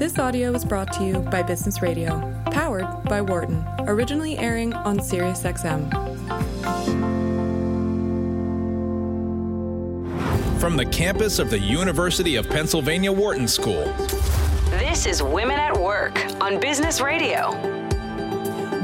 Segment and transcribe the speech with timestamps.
[0.00, 4.98] This audio was brought to you by Business Radio, powered by Wharton, originally airing on
[4.98, 5.90] SiriusXM.
[10.58, 13.92] From the campus of the University of Pennsylvania Wharton School.
[14.70, 17.79] This is Women at Work on Business Radio.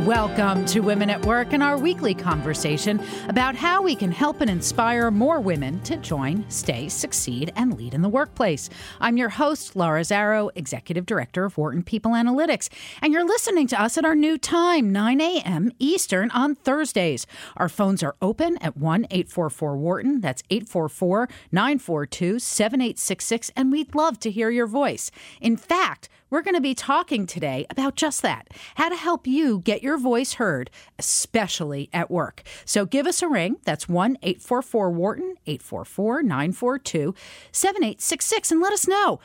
[0.06, 4.48] Welcome to Women at Work and our weekly conversation about how we can help and
[4.48, 8.70] inspire more women to join, stay, succeed, and lead in the workplace.
[9.00, 12.68] I'm your host, Laura Zarrow, Executive Director of Wharton People Analytics,
[13.02, 15.72] and you're listening to us at our new time, 9 a.m.
[15.80, 17.26] Eastern on Thursdays.
[17.56, 20.20] Our phones are open at 1 844 Wharton.
[20.20, 25.10] That's 844 942 7866, and we'd love to hear your voice.
[25.40, 29.60] In fact, we're going to be talking today about just that how to help you
[29.60, 32.42] get your voice heard, especially at work.
[32.64, 33.56] So give us a ring.
[33.64, 37.14] That's 1 844 Wharton, 844 942
[37.52, 39.20] 7866, and let us know.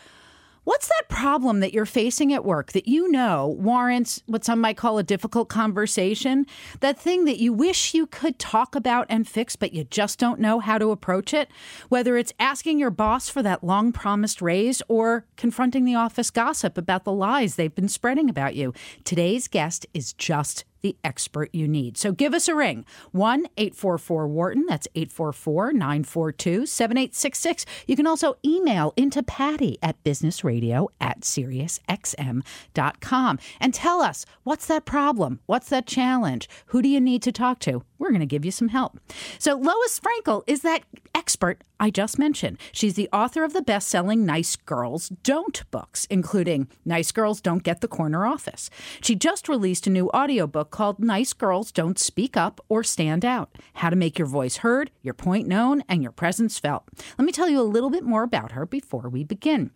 [0.63, 4.77] What's that problem that you're facing at work that you know warrants what some might
[4.77, 6.45] call a difficult conversation?
[6.81, 10.39] That thing that you wish you could talk about and fix, but you just don't
[10.39, 11.49] know how to approach it?
[11.89, 16.77] Whether it's asking your boss for that long promised raise or confronting the office gossip
[16.77, 18.71] about the lies they've been spreading about you.
[19.03, 21.97] Today's guest is just the expert you need.
[21.97, 24.65] So give us a ring 1 844 Wharton.
[24.67, 27.65] That's 844 942 7866.
[27.87, 34.85] You can also email into Patty at businessradio at SiriusXM.com and tell us what's that
[34.85, 35.39] problem?
[35.45, 36.49] What's that challenge?
[36.67, 37.83] Who do you need to talk to?
[37.97, 38.99] We're going to give you some help.
[39.37, 42.59] So Lois Frankel is that expert I just mentioned.
[42.71, 47.63] She's the author of the best selling Nice Girls Don't books, including Nice Girls Don't
[47.63, 48.69] Get the Corner Office.
[49.01, 53.57] She just released a new audiobook called Nice Girls Don't Speak Up or Stand Out
[53.73, 56.83] How to Make Your Voice Heard, Your Point Known, and Your Presence Felt.
[57.17, 59.71] Let me tell you a little bit more about her before we begin.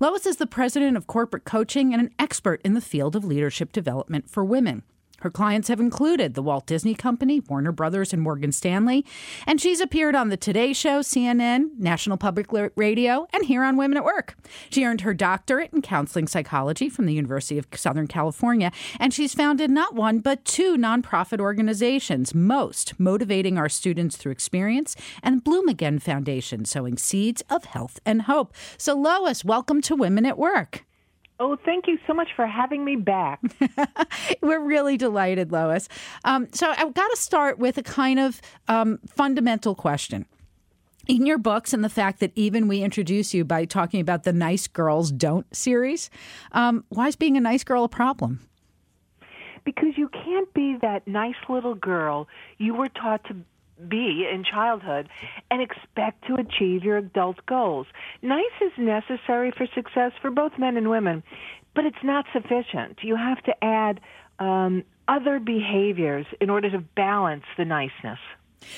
[0.00, 3.70] Lois is the president of corporate coaching and an expert in the field of leadership
[3.70, 4.82] development for women.
[5.24, 9.06] Her clients have included the Walt Disney Company, Warner Brothers, and Morgan Stanley.
[9.46, 13.96] And she's appeared on The Today Show, CNN, National Public Radio, and here on Women
[13.96, 14.36] at Work.
[14.68, 18.70] She earned her doctorate in counseling psychology from the University of Southern California.
[19.00, 24.94] And she's founded not one, but two nonprofit organizations, most motivating our students through experience,
[25.22, 28.52] and Bloom Again Foundation, sowing seeds of health and hope.
[28.76, 30.84] So, Lois, welcome to Women at Work.
[31.40, 33.40] Oh, thank you so much for having me back.
[34.40, 35.88] We're really delighted, Lois.
[36.24, 40.26] Um, so I've got to start with a kind of um, fundamental question.
[41.06, 44.32] In your books, and the fact that even we introduce you by talking about the
[44.32, 46.08] Nice Girls Don't series,
[46.52, 48.40] um, why is being a nice girl a problem?
[49.64, 53.36] Because you can't be that nice little girl you were taught to
[53.88, 55.08] be in childhood
[55.50, 57.86] and expect to achieve your adult goals.
[58.22, 61.22] Nice is necessary for success for both men and women,
[61.74, 62.98] but it's not sufficient.
[63.02, 64.00] You have to add
[64.38, 68.18] um, other behaviors in order to balance the niceness.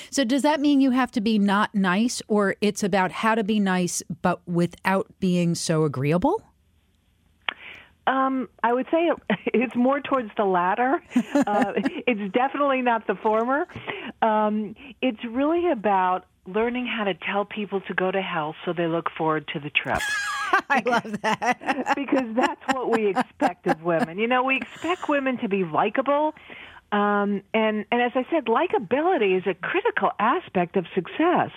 [0.09, 3.43] So, does that mean you have to be not nice, or it's about how to
[3.43, 6.43] be nice but without being so agreeable?
[8.07, 9.11] Um, I would say
[9.45, 11.01] it's more towards the latter.
[11.15, 13.67] Uh, it's definitely not the former.
[14.21, 18.87] Um, it's really about learning how to tell people to go to hell so they
[18.87, 20.01] look forward to the trip.
[20.69, 21.93] I love that.
[21.95, 24.17] because that's what we expect of women.
[24.17, 26.33] You know, we expect women to be likable.
[26.91, 31.51] Um, and, and as I said, likability is a critical aspect of success.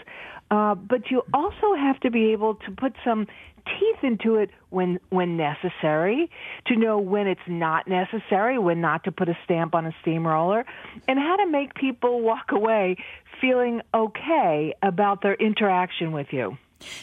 [0.51, 3.27] Uh, but you also have to be able to put some
[3.67, 6.31] teeth into it when when necessary,
[6.67, 10.65] to know when it's not necessary, when not to put a stamp on a steamroller,
[11.07, 12.97] and how to make people walk away
[13.41, 16.57] feeling okay about their interaction with you.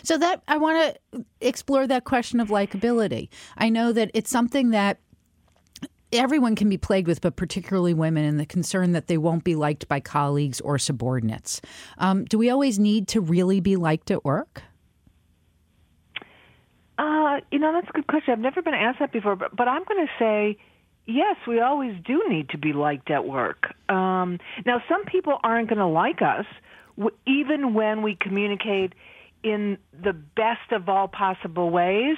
[0.04, 3.30] So that I want to explore that question of likability.
[3.58, 5.00] I know that it's something that
[6.12, 9.56] everyone can be plagued with, but particularly women, and the concern that they won't be
[9.56, 11.62] liked by colleagues or subordinates.
[11.98, 14.64] Um, do we always need to really be liked at work?
[16.98, 18.32] Uh, you know, that's a good question.
[18.32, 20.58] I've never been asked that before, but, but I'm going to say
[21.08, 23.74] yes, we always do need to be liked at work.
[23.90, 26.46] Um, now, some people aren't going to like us,
[26.98, 28.94] w- even when we communicate
[29.44, 32.18] in the best of all possible ways,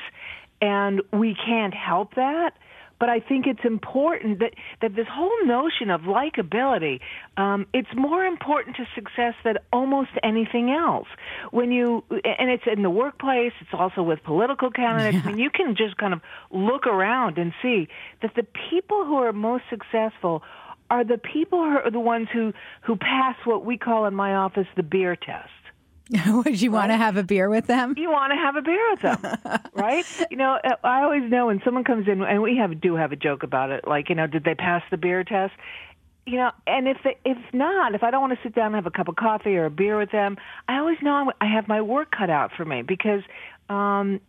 [0.61, 2.51] and we can't help that
[2.99, 6.99] but I think it's important that, that this whole notion of likability,
[7.37, 11.07] um, it's more important to success than almost anything else.
[11.51, 15.23] When you, and it's in the workplace, it's also with political candidates.
[15.23, 15.29] Yeah.
[15.29, 17.87] I mean, you can just kind of look around and see
[18.21, 20.43] that the people who are most successful
[20.89, 24.35] are the people who are the ones who, who pass what we call in my
[24.35, 25.49] office the beer test.
[26.27, 27.93] Would you want to have a beer with them?
[27.95, 30.05] You want to have a beer with them, right?
[30.31, 33.11] You know, uh, I always know when someone comes in, and we have do have
[33.11, 33.87] a joke about it.
[33.87, 35.53] Like, you know, did they pass the beer test?
[36.25, 38.75] You know, and if they, if not, if I don't want to sit down and
[38.75, 41.67] have a cup of coffee or a beer with them, I always know I have
[41.67, 43.21] my work cut out for me because
[43.69, 44.19] um,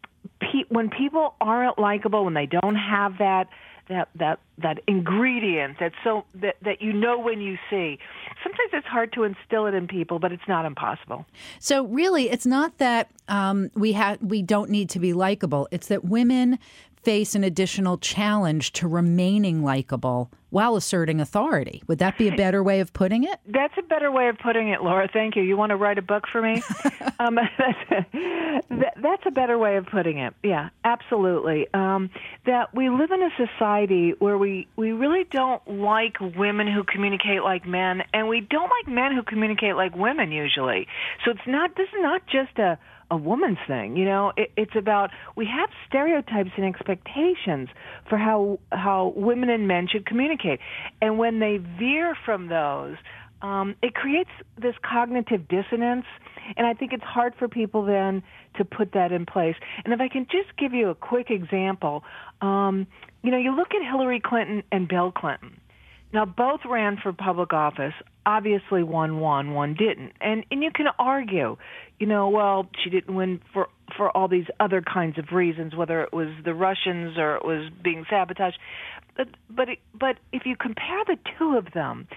[0.40, 3.48] pe- when people aren't likable, when they don't have that
[3.90, 7.98] that that that ingredient that's so that that you know when you see.
[8.42, 11.26] Sometimes it's hard to instill it in people, but it's not impossible.
[11.58, 15.68] So really, it's not that um, we have we don't need to be likable.
[15.70, 16.58] It's that women
[17.02, 21.82] face an additional challenge to remaining likable while asserting authority.
[21.86, 23.40] Would that be a better way of putting it?
[23.46, 25.08] That's a better way of putting it, Laura.
[25.12, 25.42] Thank you.
[25.42, 26.62] You want to write a book for me?
[27.18, 30.34] um, that's, that's, a better way of putting it.
[30.42, 31.66] Yeah, absolutely.
[31.72, 32.10] Um,
[32.46, 37.42] that we live in a society where we, we really don't like women who communicate
[37.42, 40.86] like men, and we don't like men who communicate like women usually.
[41.24, 42.78] So it's not, this is not just a,
[43.10, 43.96] a woman's thing.
[43.96, 47.68] You know, it, it's about we have stereotypes and expectations
[48.08, 50.60] for how how women and men should communicate,
[51.00, 52.96] and when they veer from those,
[53.42, 54.30] um, it creates
[54.60, 56.06] this cognitive dissonance.
[56.56, 58.22] And I think it's hard for people then
[58.56, 59.54] to put that in place.
[59.84, 62.02] And if I can just give you a quick example,
[62.40, 62.86] um,
[63.22, 65.59] you know, you look at Hillary Clinton and Bill Clinton.
[66.12, 67.94] Now, both ran for public office.
[68.26, 71.56] Obviously, one won, one didn't, and and you can argue,
[71.98, 76.02] you know, well, she didn't win for for all these other kinds of reasons, whether
[76.02, 78.58] it was the Russians or it was being sabotaged.
[79.16, 82.08] But but it, but if you compare the two of them,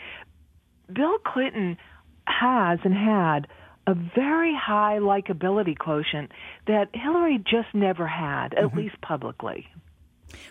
[0.91, 1.77] Bill Clinton
[2.25, 3.47] has and had
[3.85, 6.31] a very high likability quotient
[6.67, 8.77] that Hillary just never had, at mm-hmm.
[8.77, 9.67] least publicly.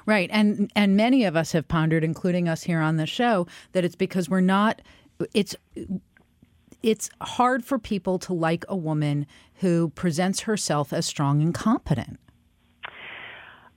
[0.07, 0.31] Right.
[0.33, 3.97] And and many of us have pondered including us here on the show that it's
[3.97, 4.83] because we're not
[5.35, 5.55] it's
[6.83, 9.27] it's hard for people to like a woman
[9.57, 12.19] who presents herself as strong and competent.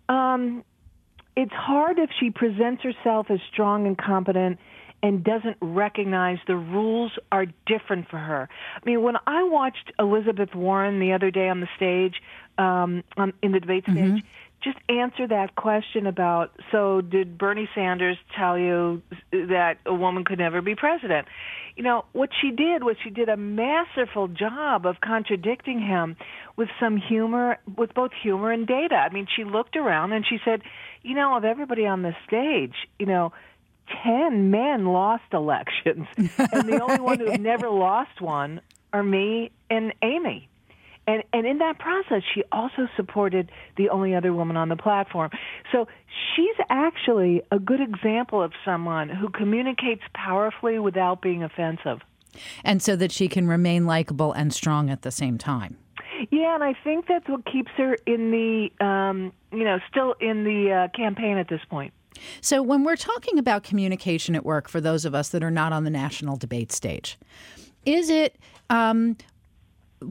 [0.09, 0.63] Um
[1.35, 4.57] it's hard if she presents herself as strong and competent
[5.03, 8.49] and doesn't recognize the rules are different for her.
[8.75, 12.21] I mean, when I watched Elizabeth Warren the other day on the stage,
[12.57, 14.27] um, on, in the debate stage, mm-hmm
[14.65, 19.01] just answer that question about so did Bernie Sanders tell you
[19.31, 21.27] that a woman could never be president?
[21.75, 26.15] You know, what she did was she did a masterful job of contradicting him
[26.55, 28.95] with some humor, with both humor and data.
[28.95, 30.61] I mean, she looked around and she said,
[31.03, 33.33] you know, of everybody on the stage, you know,
[34.03, 39.93] 10 men lost elections, and the only one who never lost one are me and
[40.01, 40.49] Amy.
[41.07, 45.29] And and in that process, she also supported the only other woman on the platform.
[45.71, 45.87] So
[46.35, 52.01] she's actually a good example of someone who communicates powerfully without being offensive.
[52.63, 55.77] And so that she can remain likable and strong at the same time.
[56.31, 60.43] Yeah, and I think that's what keeps her in the, um, you know, still in
[60.43, 61.93] the uh, campaign at this point.
[62.41, 65.73] So, when we're talking about communication at work, for those of us that are not
[65.73, 67.17] on the national debate stage,
[67.85, 68.37] is it
[68.69, 69.17] um,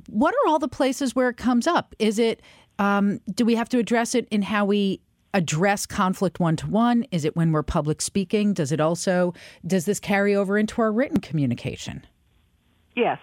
[0.09, 1.95] what are all the places where it comes up?
[1.99, 2.43] Is it
[2.79, 5.01] um, do we have to address it in how we
[5.33, 7.05] address conflict one to one?
[7.11, 8.55] Is it when we're public speaking?
[8.55, 9.35] Does it also
[9.67, 12.05] does this carry over into our written communication?
[12.95, 13.19] Yes.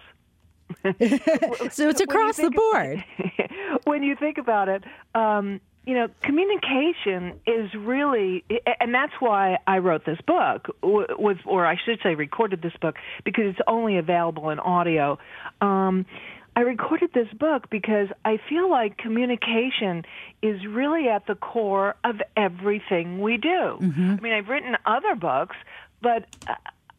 [0.83, 3.03] so it's across the board.
[3.83, 4.83] when you think about it,
[5.15, 8.43] um, you know, communication is really,
[8.79, 12.95] and that's why I wrote this book, with, or I should say, recorded this book
[13.25, 15.17] because it's only available in audio.
[15.59, 16.05] Um,
[16.55, 20.03] I recorded this book because I feel like communication
[20.41, 23.47] is really at the core of everything we do.
[23.79, 24.15] Mm-hmm.
[24.17, 25.55] I mean, I've written other books,
[26.01, 26.25] but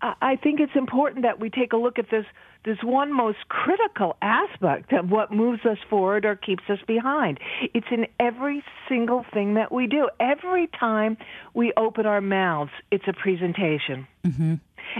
[0.01, 2.25] I think it's important that we take a look at this
[2.65, 7.41] this one most critical aspect of what moves us forward or keeps us behind.
[7.75, 10.09] It's in every single thing that we do.
[10.21, 11.17] Every time
[11.55, 14.07] we open our mouths, it's a presentation.
[14.25, 14.55] Mm-hmm.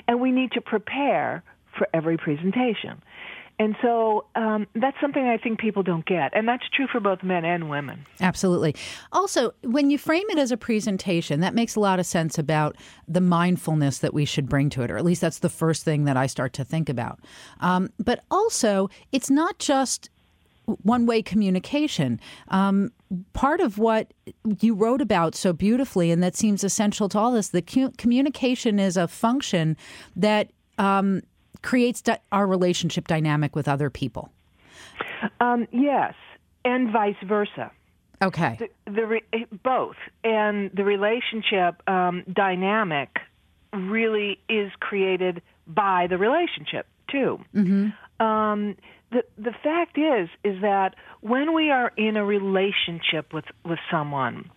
[0.09, 1.45] And we need to prepare
[1.79, 3.01] for every presentation.
[3.59, 6.33] And so um, that's something I think people don't get.
[6.35, 8.05] And that's true for both men and women.
[8.21, 8.75] Absolutely.
[9.13, 12.77] Also, when you frame it as a presentation, that makes a lot of sense about
[13.07, 16.05] the mindfulness that we should bring to it, or at least that's the first thing
[16.05, 17.21] that I start to think about.
[17.61, 20.11] Um, but also, it's not just
[20.65, 22.21] one way communication.
[22.49, 22.93] Um,
[23.33, 24.13] part of what
[24.61, 27.63] you wrote about so beautifully, and that seems essential to all this, the
[27.99, 29.77] communication is a function
[30.17, 31.23] that um,
[31.63, 34.31] creates our relationship dynamic with other people.
[35.41, 36.15] Um, yes,
[36.65, 37.71] and vice versa.
[38.21, 38.57] Okay.
[38.59, 43.19] The, the re- both and the relationship um, dynamic
[43.73, 47.41] really is created by the relationship too.
[47.55, 48.25] Mm-hmm.
[48.25, 48.77] Um,
[49.13, 54.51] the the fact is is that when we are in a relationship with with someone,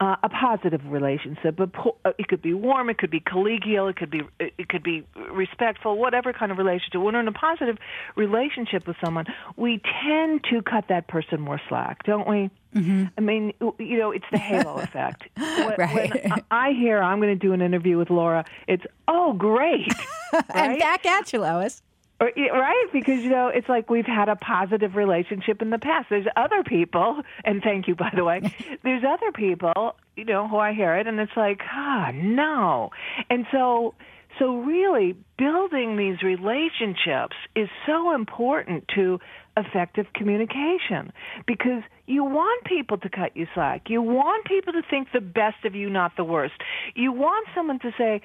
[0.00, 1.70] uh, a positive relationship, but
[2.04, 5.06] uh, it could be warm, it could be collegial, it could be it could be
[5.30, 7.00] respectful, whatever kind of relationship.
[7.00, 7.76] When we're in a positive
[8.16, 12.50] relationship with someone, we tend to cut that person more slack, don't we?
[12.74, 13.04] Mm-hmm.
[13.16, 15.28] I mean, you know, it's the halo effect.
[15.36, 16.28] When, right.
[16.28, 19.92] when I hear I'm going to do an interview with Laura, it's oh great,
[20.32, 20.44] right?
[20.54, 21.82] and back at you, Lois.
[22.20, 26.08] Right, because you know it's like we've had a positive relationship in the past.
[26.10, 28.40] There's other people, and thank you by the way.
[28.82, 32.90] there's other people, you know, who I hear it, and it's like, ah, no.
[33.30, 33.94] And so,
[34.38, 39.20] so really, building these relationships is so important to
[39.56, 41.12] effective communication
[41.46, 43.88] because you want people to cut you slack.
[43.88, 46.54] You want people to think the best of you, not the worst.
[46.96, 48.22] You want someone to say,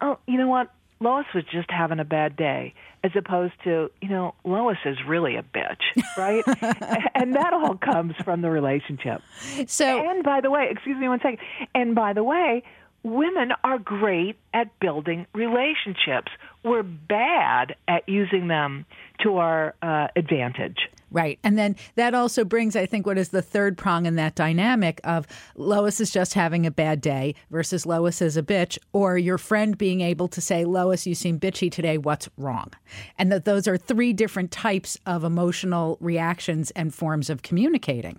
[0.00, 0.72] "Oh, you know what?
[1.00, 2.74] Lois was just having a bad day,
[3.04, 5.82] as opposed to, you know, Lois is really a bitch,
[6.16, 6.42] right?
[7.14, 9.22] and that all comes from the relationship.
[9.66, 11.38] So, and by the way, excuse me one second.
[11.74, 12.62] And by the way,
[13.02, 16.32] women are great at building relationships.
[16.64, 18.86] We're bad at using them
[19.22, 20.88] to our uh, advantage.
[21.10, 21.38] Right.
[21.44, 25.00] And then that also brings, I think, what is the third prong in that dynamic
[25.04, 29.38] of Lois is just having a bad day versus Lois is a bitch, or your
[29.38, 31.96] friend being able to say, Lois, you seem bitchy today.
[31.96, 32.72] What's wrong?
[33.18, 38.18] And that those are three different types of emotional reactions and forms of communicating.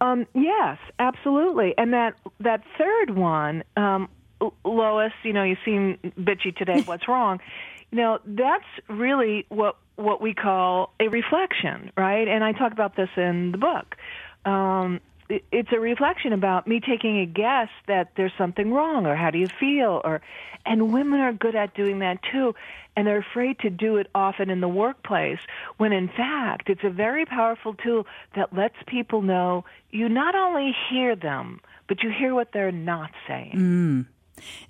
[0.00, 1.74] Um, yes, absolutely.
[1.78, 4.08] And that that third one, um,
[4.64, 6.80] Lois, you know, you seem bitchy today.
[6.84, 7.40] What's wrong?
[7.94, 12.26] Know, that's really what what we call a reflection, right?
[12.26, 13.94] And I talk about this in the book.
[14.44, 19.30] Um, it's a reflection about me taking a guess that there's something wrong or how
[19.30, 20.20] do you feel or
[20.66, 22.54] and women are good at doing that too
[22.96, 25.38] and they're afraid to do it often in the workplace
[25.78, 30.74] when in fact it's a very powerful tool that lets people know you not only
[30.90, 31.58] hear them
[31.88, 34.06] but you hear what they're not saying mm.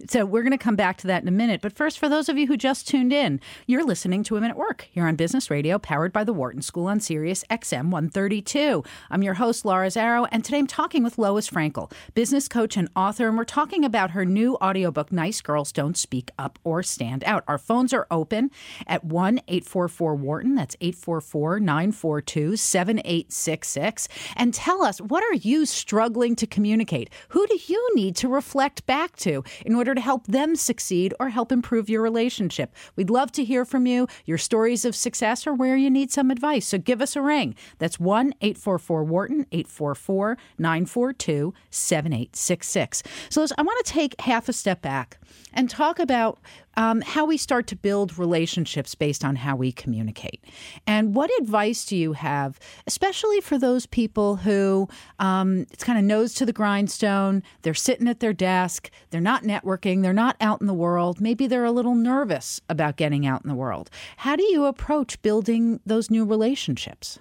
[0.08, 1.60] So we're going to come back to that in a minute.
[1.60, 4.56] But first, for those of you who just tuned in, you're listening to Women at
[4.56, 8.84] Work here on Business Radio, powered by the Wharton School on Sirius XM 132.
[9.10, 12.88] I'm your host, Laura Zarrow, and today I'm talking with Lois Frankel, business coach and
[12.94, 17.24] author, and we're talking about her new audiobook, Nice Girls Don't Speak Up or Stand
[17.24, 17.44] Out.
[17.48, 18.50] Our phones are open
[18.86, 20.54] at 1 844 Wharton.
[20.54, 24.08] That's 844 942 7866.
[24.36, 27.10] And tell us, what are you struggling to communicate?
[27.30, 29.44] Who do you need to reflect back to?
[29.64, 32.74] In order to help them succeed or help improve your relationship.
[32.96, 36.30] We'd love to hear from you, your stories of success, or where you need some
[36.30, 36.66] advice.
[36.66, 37.54] So give us a ring.
[37.78, 43.02] That's 1 844 Wharton, 844 942 7866.
[43.28, 45.18] So I want to take half a step back
[45.52, 46.38] and talk about
[46.76, 50.44] um, how we start to build relationships based on how we communicate.
[50.86, 54.88] And what advice do you have, especially for those people who
[55.18, 59.44] um, it's kind of nose to the grindstone, they're sitting at their desk, they're not
[59.44, 63.42] networking, they're not out in the world, maybe they're a little nervous about getting out
[63.42, 63.90] in the world.
[64.18, 67.18] How do you approach building those new relationships?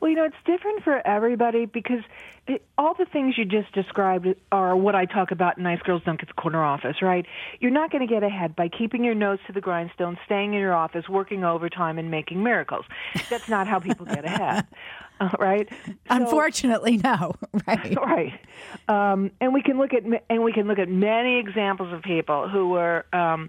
[0.00, 2.02] Well, you know, it's different for everybody because
[2.46, 6.02] it, all the things you just described are what I talk about in Nice Girls
[6.04, 7.26] Don't Get the Corner Office, right?
[7.60, 10.60] You're not going to get ahead by keeping your nose to the grindstone, staying in
[10.60, 12.84] your office, working overtime, and making miracles.
[13.30, 14.66] That's not how people get ahead.
[15.18, 15.66] Uh, right?
[15.86, 17.32] So, Unfortunately, no.
[17.66, 17.96] Right.
[18.06, 18.38] Right.
[18.86, 22.50] Um, and we can look at and we can look at many examples of people
[22.50, 23.48] who were um,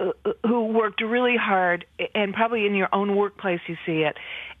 [0.00, 4.16] uh, uh, who worked really hard, and probably in your own workplace you see it,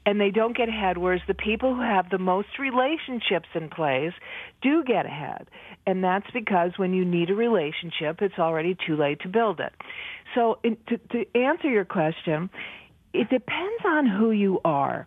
[0.06, 0.96] and they don't get ahead.
[0.96, 4.12] Whereas the people who have the most relationships in place
[4.62, 5.48] do get ahead.
[5.86, 9.72] And that's because when you need a relationship, it's already too late to build it.
[10.34, 12.48] So, in, to, to answer your question,
[13.12, 15.06] it depends on who you are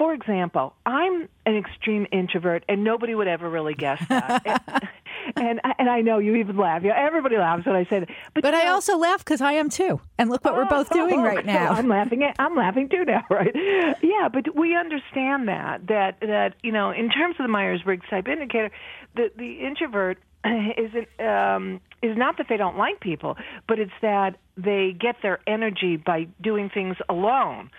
[0.00, 4.42] for example, I'm an extreme introvert, and nobody would ever really guess that.
[5.36, 6.82] and and I know you even laugh.
[6.82, 8.08] You know, everybody laughs when I say that.
[8.34, 10.00] But, but I know, also laugh because I am too.
[10.18, 11.70] And look what oh, we're both doing oh, right now.
[11.70, 12.22] I'm laughing.
[12.22, 13.54] At, I'm laughing too now, right?
[14.02, 18.06] Yeah, but we understand that that that you know, in terms of the Myers Briggs
[18.08, 18.70] type indicator,
[19.14, 23.36] the the introvert isn't um, is not that they don't like people,
[23.68, 27.70] but it's that they get their energy by doing things alone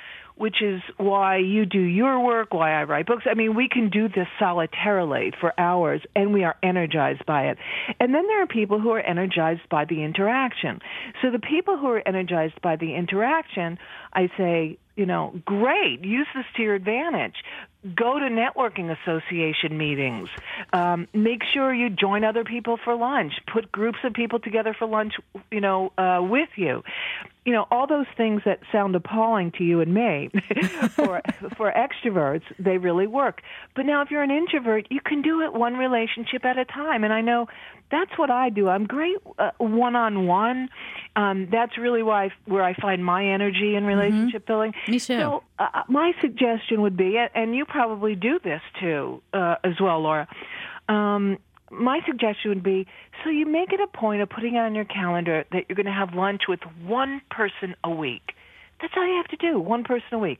[0.41, 3.25] which is why you do your work, why I write books.
[3.29, 7.60] I mean, we can do this solitarily for hours and we are energized by it.
[8.00, 10.79] And then there are people who are energized by the interaction.
[11.21, 13.77] So the people who are energized by the interaction,
[14.13, 17.36] I say, you know, great, use this to your advantage.
[17.95, 20.29] Go to networking association meetings.
[20.71, 23.33] Um, make sure you join other people for lunch.
[23.51, 25.13] Put groups of people together for lunch,
[25.51, 26.83] you know, uh, with you.
[27.43, 30.29] You know, all those things that sound appalling to you and me
[30.91, 31.21] for
[31.57, 33.41] for extroverts, they really work.
[33.75, 37.03] But now, if you're an introvert, you can do it one relationship at a time.
[37.03, 37.47] And I know
[37.89, 38.69] that's what I do.
[38.69, 39.17] I'm great
[39.57, 40.69] one on one.
[41.15, 44.53] That's really why I, where I find my energy in relationship mm-hmm.
[44.53, 44.73] building.
[44.88, 45.17] Me too.
[45.17, 50.01] So uh, my suggestion would be, and you probably do this too uh, as well,
[50.01, 50.27] Laura.
[50.89, 51.37] Um,
[51.69, 52.85] my suggestion would be
[53.23, 55.85] so you make it a point of putting it on your calendar that you're going
[55.85, 58.33] to have lunch with one person a week.
[58.81, 60.39] That's all you have to do, one person a week.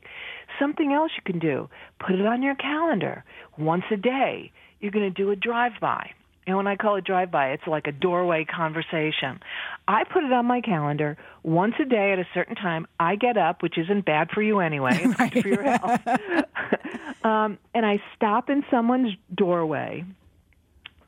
[0.58, 1.68] Something else you can do,
[2.00, 3.24] put it on your calendar.
[3.56, 4.50] Once a day,
[4.80, 6.10] you're going to do a drive by.
[6.46, 9.40] And when I call it drive by, it's like a doorway conversation.
[9.86, 12.86] I put it on my calendar once a day at a certain time.
[12.98, 15.00] I get up, which isn't bad for you anyway.
[15.02, 15.32] It's right.
[15.32, 16.00] good for your health.
[17.24, 20.04] um, and I stop in someone's doorway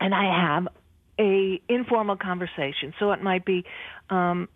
[0.00, 0.68] and I have
[1.18, 2.94] a informal conversation.
[2.98, 3.64] So it might be,
[4.10, 4.48] um,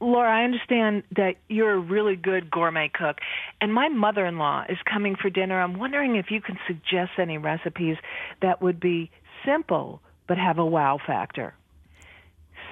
[0.00, 3.18] Laura, I understand that you're a really good gourmet cook,
[3.60, 5.60] and my mother-in-law is coming for dinner.
[5.60, 7.96] I'm wondering if you can suggest any recipes
[8.40, 9.10] that would be
[9.46, 11.54] simple but have a wow factor.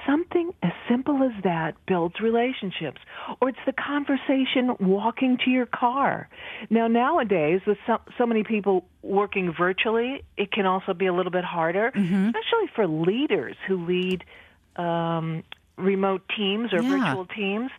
[0.07, 3.00] Something as simple as that builds relationships.
[3.40, 6.28] Or it's the conversation walking to your car.
[6.69, 11.33] Now, nowadays, with so, so many people working virtually, it can also be a little
[11.33, 12.26] bit harder, mm-hmm.
[12.26, 14.25] especially for leaders who lead
[14.76, 15.43] um,
[15.76, 16.99] remote teams or yeah.
[16.99, 17.71] virtual teams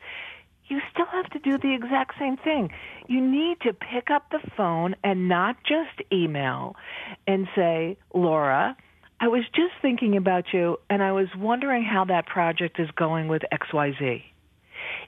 [0.67, 2.71] you still have to do the exact same thing.
[3.07, 6.75] You need to pick up the phone and not just email
[7.27, 8.75] and say, Laura,
[9.19, 13.27] I was just thinking about you, and I was wondering how that project is going
[13.27, 14.23] with XYZ.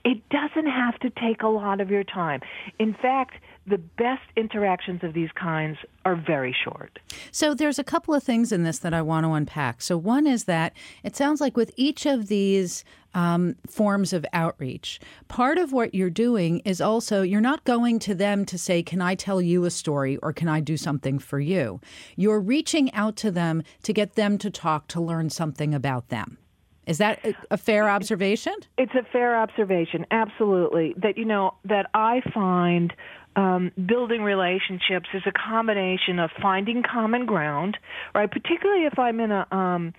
[0.05, 2.41] It doesn't have to take a lot of your time.
[2.79, 3.35] In fact,
[3.67, 6.99] the best interactions of these kinds are very short.
[7.31, 9.81] So there's a couple of things in this that I want to unpack.
[9.81, 14.99] So one is that it sounds like with each of these um, forms of outreach,
[15.27, 19.01] part of what you're doing is also you're not going to them to say, "Can
[19.01, 21.81] I tell you a story?" or "Can I do something for you?"
[22.15, 26.37] You're reaching out to them to get them to talk to learn something about them.
[26.87, 27.19] Is that
[27.51, 28.55] a fair observation?
[28.77, 30.95] It's a fair observation, absolutely.
[30.97, 32.93] That you know that I find
[33.37, 37.77] um, building relationships is a combination of finding common ground,
[38.13, 38.29] right?
[38.29, 39.93] Particularly if I'm in a um,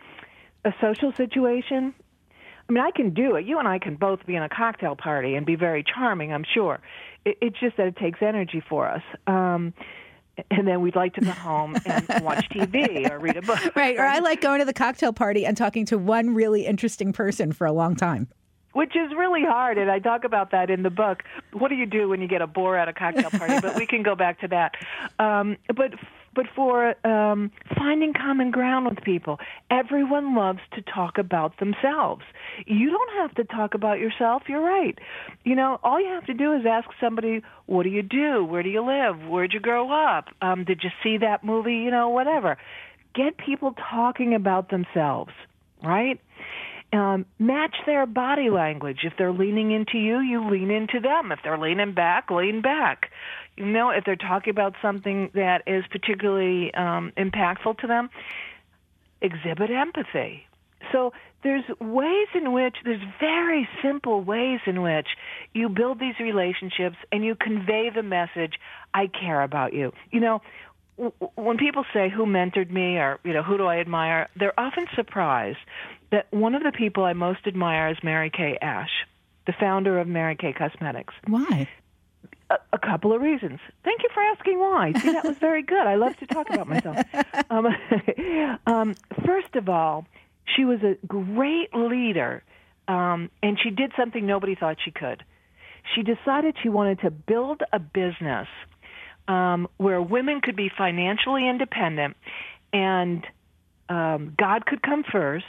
[0.65, 1.95] a social situation.
[2.69, 3.47] I mean, I can do it.
[3.47, 6.35] You and I can both be in a cocktail party and be very charming.
[6.35, 6.81] I'm sure.
[7.25, 9.03] It, it's just that it takes energy for us.
[9.27, 9.73] Um,
[10.51, 13.75] and then we'd like to go home and watch TV or read a book.
[13.75, 13.97] Right.
[13.97, 17.53] Or I like going to the cocktail party and talking to one really interesting person
[17.53, 18.29] for a long time.
[18.73, 21.25] Which is really hard, and I talk about that in the book.
[21.53, 23.61] What do you do when you get a bore at a cocktail party?
[23.61, 24.75] but we can go back to that.
[25.19, 25.95] Um, but
[26.39, 29.41] but for um, finding common ground with people.
[29.71, 32.23] Everyone loves to talk about themselves.
[32.65, 34.45] You don't have to talk about yourself.
[34.49, 34.97] You're right.
[35.43, 38.45] You know, all you have to do is ask somebody, "What do you do?
[38.45, 39.27] Where do you live?
[39.27, 40.29] Where'd you grow up?
[40.41, 41.79] Um, did you see that movie?
[41.79, 42.57] You know, whatever."
[43.15, 45.33] Get people talking about themselves,
[45.83, 46.21] right?
[46.91, 49.01] Um, match their body language.
[49.03, 51.33] If they're leaning into you, you lean into them.
[51.33, 53.11] If they're leaning back, lean back
[53.59, 58.09] you know if they're talking about something that is particularly um, impactful to them,
[59.21, 60.47] exhibit empathy.
[60.93, 65.09] So there's ways in which there's very simple ways in which
[65.53, 68.55] you build these relationships and you convey the message
[68.95, 69.93] I care about you.
[70.13, 70.43] You know,
[71.35, 74.87] when people say who mentored me or you know who do I admire, they're often
[74.95, 75.59] surprised
[76.11, 78.91] that one of the people I most admire is Mary Kay Ash,
[79.47, 81.15] the founder of Mary Kay Cosmetics.
[81.27, 81.69] Why?
[82.51, 83.61] A, a, couple of reasons.
[83.85, 84.93] Thank you for asking why.
[84.97, 85.87] See, that was very good.
[85.87, 86.97] I love to talk about myself.
[87.51, 87.67] Um,
[88.67, 88.95] um,
[89.25, 90.07] first of all,
[90.55, 92.43] she was a great leader,
[92.87, 95.25] um, and she did something nobody thought she could.
[95.95, 98.49] She decided she wanted to build a business
[99.29, 102.17] um, where women could be financially independent,
[102.73, 103.27] and
[103.89, 105.47] um, God could come first,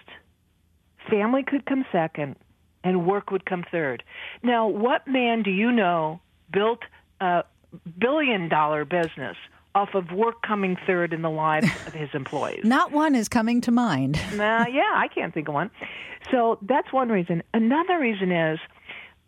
[1.09, 2.35] family could come second,
[2.83, 4.03] and work would come third.
[4.41, 6.79] Now, what man do you know built
[7.21, 7.43] a
[7.99, 9.37] billion dollar business
[9.75, 12.61] off of work coming third in the lives of his employees.
[12.63, 14.19] Not one is coming to mind.
[14.35, 15.69] nah, yeah, I can't think of one.
[16.31, 17.43] So that's one reason.
[17.53, 18.59] Another reason is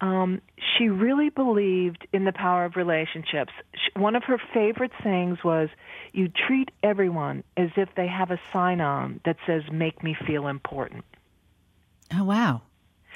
[0.02, 0.42] um,
[0.78, 3.54] she really believed in the power of relationships.
[3.74, 5.70] She, one of her favorite sayings was,
[6.12, 10.48] "You treat everyone as if they have a sign on that says "Make me feel
[10.48, 11.06] important."
[12.14, 12.62] Oh wow!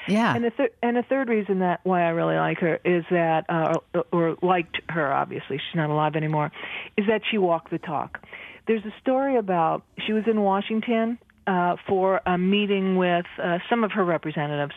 [0.07, 0.35] Yeah.
[0.35, 3.45] And the thir- and a third reason that why I really like her is that,
[3.49, 6.51] uh, or, or liked her, obviously she's not alive anymore,
[6.97, 8.23] is that she walked the talk.
[8.67, 13.83] There's a story about she was in Washington uh, for a meeting with uh, some
[13.83, 14.73] of her representatives,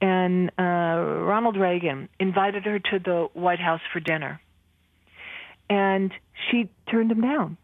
[0.00, 4.40] and uh, Ronald Reagan invited her to the White House for dinner,
[5.68, 6.12] and
[6.50, 7.56] she turned him down.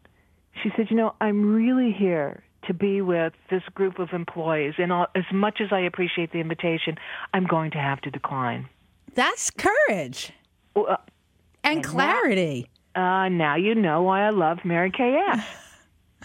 [0.62, 4.92] She said, "You know, I'm really here to be with this group of employees, and
[4.92, 6.96] all, as much as I appreciate the invitation,
[7.34, 8.68] I'm going to have to decline."
[9.14, 10.32] That's courage
[10.74, 10.96] Well, uh,
[11.64, 12.68] and clarity.
[12.94, 15.18] Uh, now you know why I love Mary Kay.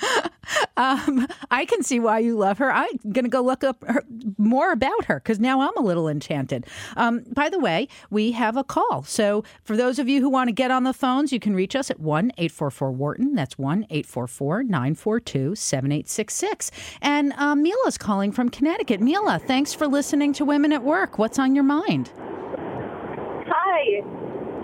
[0.77, 2.71] Um, I can see why you love her.
[2.71, 4.03] I'm going to go look up her,
[4.37, 6.65] more about her because now I'm a little enchanted.
[6.95, 9.03] Um, by the way, we have a call.
[9.03, 11.75] So for those of you who want to get on the phones, you can reach
[11.75, 13.35] us at 1 844 Wharton.
[13.35, 16.71] That's 1 844 942 7866.
[17.01, 19.01] And uh, Mila's calling from Connecticut.
[19.01, 21.17] Mila, thanks for listening to Women at Work.
[21.17, 22.11] What's on your mind?
[23.49, 24.03] Hi.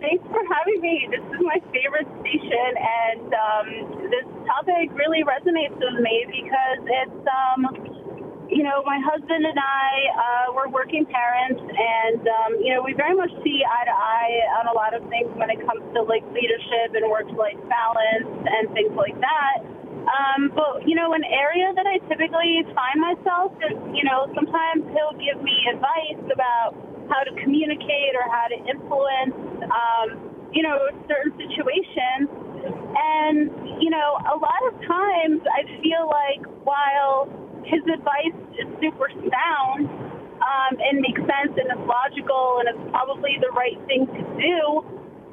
[0.04, 1.08] Thanks for having me.
[1.08, 3.68] This is my favorite station, and um,
[4.12, 7.72] this topic really resonates with me because it's, um,
[8.52, 12.92] you know, my husband and I, uh, we're working parents, and, um, you know, we
[13.00, 16.04] very much see eye to eye on a lot of things when it comes to,
[16.04, 19.64] like, leadership and work life balance and things like that.
[20.04, 24.84] Um, but, you know, an area that I typically find myself is, you know, sometimes
[24.92, 26.76] he'll give me advice about
[27.10, 29.36] how to communicate or how to influence,
[29.68, 30.08] um,
[30.52, 32.30] you know, certain situations.
[32.96, 33.50] And,
[33.82, 37.28] you know, a lot of times I feel like while
[37.66, 39.88] his advice is super sound
[40.40, 44.60] um, and makes sense and is logical and it's probably the right thing to do,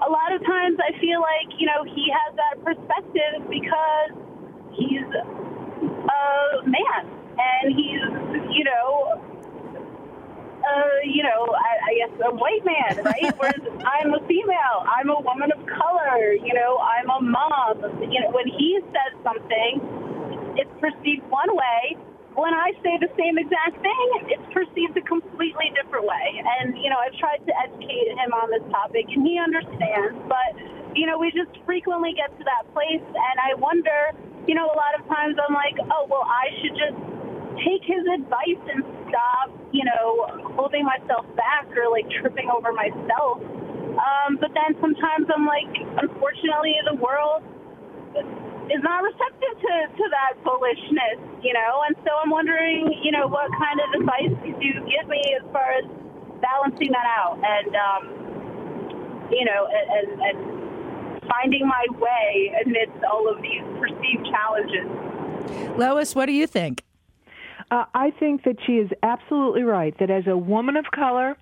[0.01, 4.11] a lot of times I feel like, you know, he has that perspective because
[4.73, 7.03] he's a man
[7.37, 8.03] and he's,
[8.57, 9.21] you know,
[10.61, 13.33] uh, you know, I, I guess a white man, right?
[13.37, 17.75] Whereas I'm a female, I'm a woman of color, you know, I'm a mom.
[18.11, 19.81] You know, when he says something,
[20.57, 21.97] it's perceived one way.
[22.35, 26.41] When I say the same exact thing, it's perceived a completely different way.
[26.61, 30.15] And, you know, I've tried to educate him on this topic, and he understands.
[30.31, 30.55] But,
[30.95, 34.15] you know, we just frequently get to that place, and I wonder,
[34.47, 36.99] you know, a lot of times I'm like, oh, well, I should just
[37.65, 43.43] take his advice and stop, you know, holding myself back or like tripping over myself.
[43.91, 45.71] Um, but then sometimes I'm like,
[46.01, 47.43] unfortunately, the world
[48.71, 53.27] is not receptive to, to that bullishness, you know, and so I'm wondering, you know,
[53.27, 55.85] what kind of advice could you give me as far as
[56.41, 58.03] balancing that out and, um,
[59.31, 60.61] you know, and, and
[61.29, 64.87] finding my way amidst all of these perceived challenges.
[65.77, 66.85] Lois, what do you think?
[67.71, 69.97] Uh, I think that she is absolutely right.
[69.99, 71.37] That as a woman of color,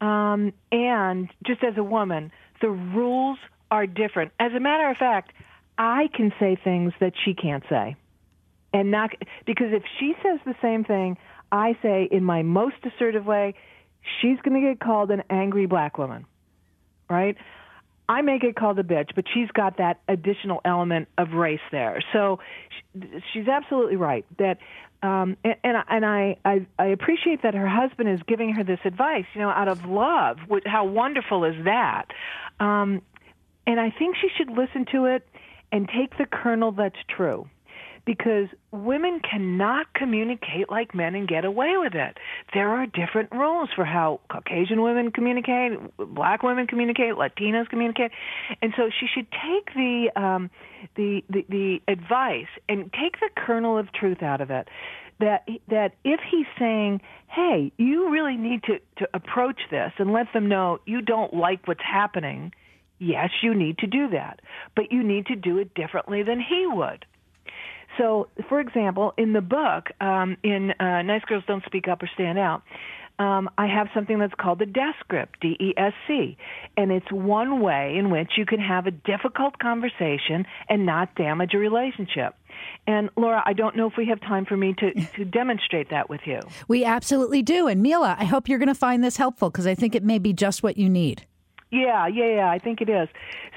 [0.00, 3.38] um, and just as a woman, the rules
[3.70, 4.32] are different.
[4.40, 5.32] As a matter of fact,
[5.76, 7.96] I can say things that she can't say,
[8.72, 9.10] and not
[9.46, 11.16] because if she says the same thing
[11.52, 13.54] I say in my most assertive way,
[14.20, 16.26] she's going to get called an angry black woman,
[17.08, 17.36] right?
[18.08, 22.02] I may get called a bitch, but she's got that additional element of race there.
[22.12, 22.40] So
[23.32, 24.58] she's absolutely right that,
[25.02, 28.80] um, and, and, and I, I, I appreciate that her husband is giving her this
[28.84, 30.38] advice, you know, out of love.
[30.66, 32.06] How wonderful is that?
[32.58, 33.02] Um,
[33.66, 35.26] and I think she should listen to it
[35.70, 37.48] and take the kernel that's true
[38.08, 42.16] because women cannot communicate like men and get away with it.
[42.54, 48.10] There are different rules for how Caucasian women communicate, black women communicate, Latinos communicate,
[48.62, 50.50] and so she should take the um,
[50.96, 54.68] the, the the advice and take the kernel of truth out of it.
[55.20, 60.32] That that if he's saying, "Hey, you really need to to approach this and let
[60.32, 62.52] them know you don't like what's happening,"
[62.98, 64.40] yes, you need to do that,
[64.76, 67.04] but you need to do it differently than he would.
[67.96, 72.08] So, for example, in the book, um, in uh, Nice Girls Don't Speak Up or
[72.14, 72.62] Stand Out,
[73.18, 76.36] um, I have something that's called the DESC, D-E-S-C,
[76.76, 81.54] and it's one way in which you can have a difficult conversation and not damage
[81.54, 82.34] a relationship.
[82.86, 86.08] And Laura, I don't know if we have time for me to, to demonstrate that
[86.08, 86.40] with you.
[86.68, 87.66] We absolutely do.
[87.66, 90.18] And Mila, I hope you're going to find this helpful because I think it may
[90.18, 91.26] be just what you need.
[91.70, 92.50] Yeah, yeah, yeah.
[92.50, 93.08] I think it is.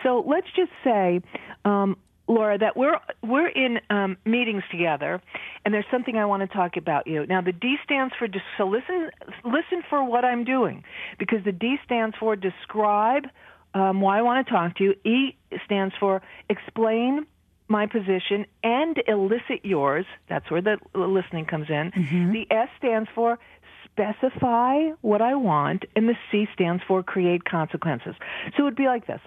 [0.04, 1.22] So let's just say
[1.66, 1.98] um,
[2.32, 5.22] Laura, that we're we're in um, meetings together,
[5.66, 7.26] and there's something I want to talk about you.
[7.26, 9.12] Now, the D stands for so listen
[9.44, 10.84] listen for what I'm doing,
[11.20, 13.26] because the D stands for describe
[13.74, 14.94] um, why I want to talk to you.
[15.04, 17.26] E stands for explain
[17.68, 20.06] my position and elicit yours.
[20.30, 21.92] That's where the listening comes in.
[21.92, 22.32] Mm-hmm.
[22.32, 23.40] The S stands for
[23.86, 28.16] specify what I want, and the C stands for create consequences.
[28.56, 29.20] So it would be like this.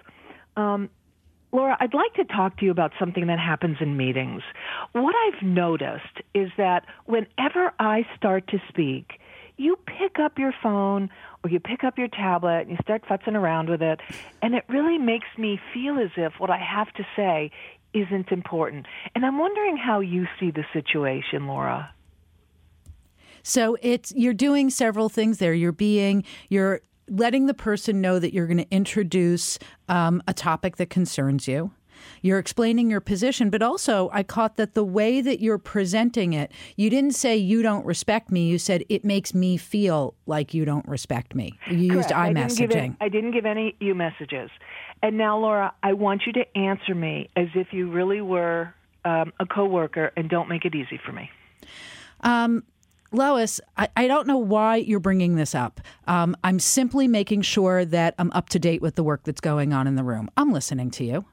[0.57, 0.89] Um,
[1.55, 4.41] Laura, I'd like to talk to you about something that happens in meetings.
[4.91, 9.21] What I've noticed is that whenever I start to speak,
[9.55, 11.09] you pick up your phone
[11.43, 14.01] or you pick up your tablet and you start futzing around with it,
[14.41, 17.51] and it really makes me feel as if what I have to say
[17.93, 18.85] isn't important.
[19.15, 21.93] And I'm wondering how you see the situation, Laura.
[23.43, 25.53] So it's you're doing several things there.
[25.53, 30.77] You're being you're letting the person know that you're going to introduce um, a topic
[30.77, 31.71] that concerns you.
[32.21, 36.51] You're explaining your position, but also I caught that the way that you're presenting it,
[36.75, 38.47] you didn't say you don't respect me.
[38.47, 41.57] You said it makes me feel like you don't respect me.
[41.69, 42.11] You used Correct.
[42.11, 42.63] I-messaging.
[42.63, 44.49] I didn't, I didn't give any you messages.
[45.01, 49.33] And now, Laura, I want you to answer me as if you really were um,
[49.39, 51.29] a coworker, and don't make it easy for me.
[52.21, 52.63] Um,
[53.15, 55.81] Lois, I, I, don't know why you're bringing this up.
[56.07, 59.73] Um, I'm simply making sure that I'm up to date with the work that's going
[59.73, 60.29] on in the room.
[60.37, 61.25] I'm listening to you.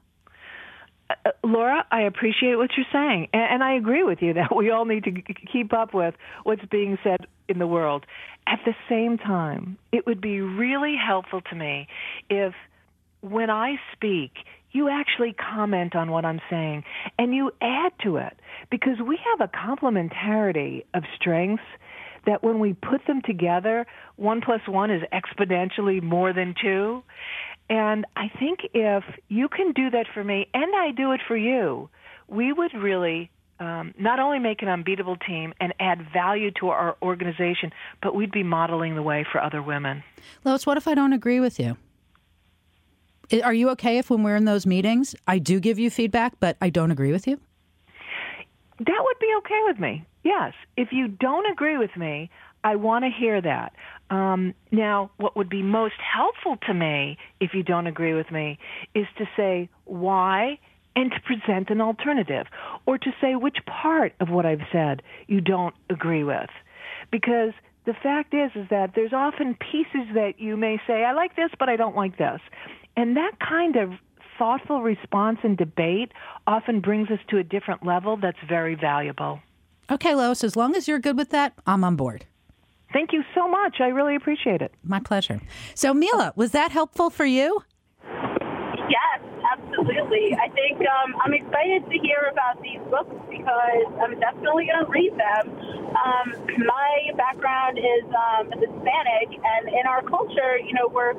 [1.09, 4.71] Uh, Laura, I appreciate what you're saying, and, and, I agree with you that we
[4.71, 8.05] all need to g- keep up with what's being said in the world.
[8.47, 11.87] At the same time, it would be really helpful to me
[12.29, 12.53] if,
[13.21, 14.31] when I speak,
[14.73, 16.83] you actually comment on what I'm saying
[17.17, 18.33] and you add to it
[18.69, 21.63] because we have a complementarity of strengths
[22.25, 27.03] that when we put them together, one plus one is exponentially more than two.
[27.69, 31.37] And I think if you can do that for me and I do it for
[31.37, 31.89] you,
[32.27, 36.97] we would really um, not only make an unbeatable team and add value to our
[37.01, 40.03] organization, but we'd be modeling the way for other women.
[40.43, 41.77] Lois, what if I don't agree with you?
[43.43, 46.57] Are you okay if when we're in those meetings, I do give you feedback, but
[46.61, 47.39] I don't agree with you?
[48.79, 50.05] That would be okay with me.
[50.23, 50.53] Yes.
[50.77, 52.29] If you don't agree with me,
[52.63, 53.73] I want to hear that.
[54.09, 58.57] Um, now, what would be most helpful to me, if you don't agree with me,
[58.93, 60.59] is to say why
[60.95, 62.45] and to present an alternative,
[62.85, 66.49] or to say which part of what I've said you don't agree with.
[67.11, 67.53] Because
[67.85, 71.49] the fact is, is that there's often pieces that you may say, I like this,
[71.57, 72.39] but I don't like this.
[72.95, 73.91] And that kind of
[74.37, 76.11] thoughtful response and debate
[76.47, 79.39] often brings us to a different level that's very valuable.
[79.91, 82.25] Okay, Lois, as long as you're good with that, I'm on board.
[82.93, 83.77] Thank you so much.
[83.79, 84.71] I really appreciate it.
[84.83, 85.41] My pleasure.
[85.73, 87.63] So, Mila, was that helpful for you?
[88.03, 89.19] Yes,
[89.51, 90.37] absolutely.
[90.37, 94.91] I think um, I'm excited to hear about these books because I'm definitely going to
[94.91, 95.49] read them.
[95.97, 96.27] Um,
[96.65, 101.13] my background is um, Hispanic, and in our culture, you know, we're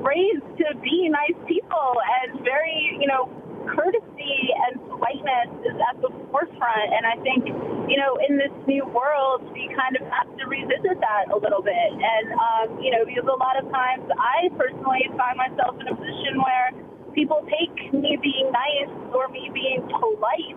[0.00, 3.28] raised to be nice people and very, you know,
[3.68, 4.36] courtesy
[4.68, 6.88] and politeness is at the forefront.
[6.96, 7.46] And I think,
[7.88, 11.62] you know, in this new world, we kind of have to revisit that a little
[11.62, 11.90] bit.
[11.92, 15.94] And, um, you know, because a lot of times I personally find myself in a
[15.94, 16.68] position where
[17.12, 20.56] people take me being nice or me being polite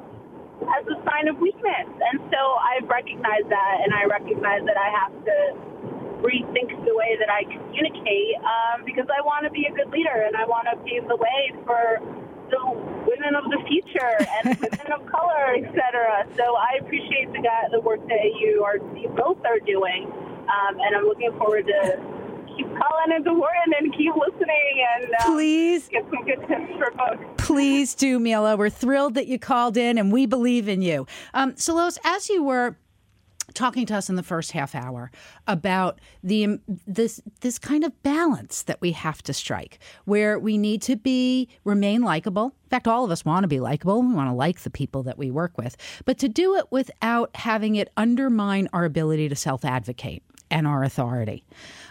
[0.63, 1.87] as a sign of weakness.
[1.91, 5.37] And so I've recognized that and I recognize that I have to
[6.23, 10.23] rethink the way that I communicate um, because I want to be a good leader
[10.23, 11.99] and I want to pave the way for
[12.47, 12.63] the
[13.03, 16.25] women of the future and women of color, etc.
[16.39, 20.07] So I appreciate the guy, the work that you are you both are doing,
[20.47, 21.99] um, and I'm looking forward to
[22.55, 26.91] keep calling into Wharton and keep listening and um, please get some good tips for
[26.91, 27.23] books.
[27.37, 28.55] Please do, Mila.
[28.55, 31.05] We're thrilled that you called in, and we believe in you.
[31.33, 32.77] Um, so, Lois, as you were
[33.53, 35.11] talking to us in the first half hour
[35.47, 40.81] about the this this kind of balance that we have to strike where we need
[40.81, 44.29] to be remain likable in fact all of us want to be likable we want
[44.29, 47.89] to like the people that we work with but to do it without having it
[47.97, 51.43] undermine our ability to self-advocate and our authority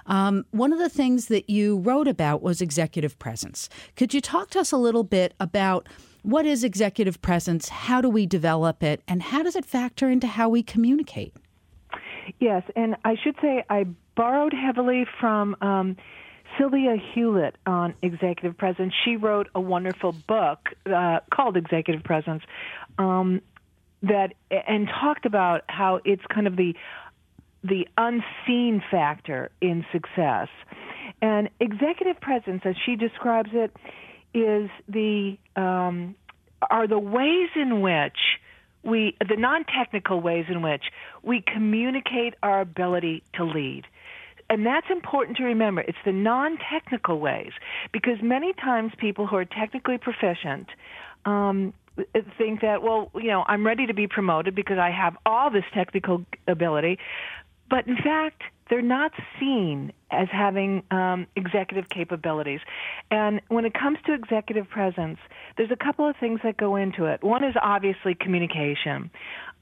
[0.07, 4.51] um, one of the things that you wrote about was executive presence could you talk
[4.51, 5.89] to us a little bit about
[6.23, 7.69] what is executive presence?
[7.69, 9.03] How do we develop it?
[9.09, 11.35] And how does it factor into how we communicate?
[12.39, 15.97] Yes, and I should say I borrowed heavily from um,
[16.59, 18.93] Sylvia Hewlett on executive presence.
[19.05, 22.43] She wrote a wonderful book uh, called Executive Presence
[22.99, 23.41] um,
[24.03, 26.75] that and talked about how it's kind of the
[27.65, 30.49] the unseen factor in success.
[31.21, 33.75] And executive presence, as she describes it,
[34.35, 36.17] is the um,
[36.71, 38.19] are the ways in which
[38.83, 40.85] we the non-technical ways in which
[41.23, 43.85] we communicate our ability to lead.
[44.51, 45.81] And that's important to remember.
[45.81, 47.53] It's the non-technical ways.
[47.91, 50.69] Because many times people who are technically proficient
[51.25, 51.73] um,
[52.39, 55.65] think that well you know i'm ready to be promoted because i have all this
[55.75, 56.99] technical ability
[57.73, 62.61] but in fact, they're not seen as having um, executive capabilities.
[63.11, 65.17] And when it comes to executive presence,
[65.57, 67.25] there's a couple of things that go into it.
[67.25, 69.11] One is obviously communication.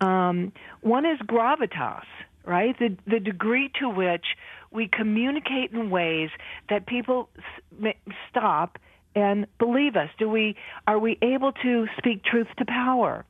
[0.00, 2.02] Um, one is gravitas,
[2.44, 2.76] right?
[2.80, 4.26] The the degree to which
[4.72, 6.30] we communicate in ways
[6.68, 7.28] that people
[7.84, 7.94] s-
[8.28, 8.80] stop
[9.14, 10.08] and believe us.
[10.18, 10.56] Do we
[10.88, 13.24] are we able to speak truth to power?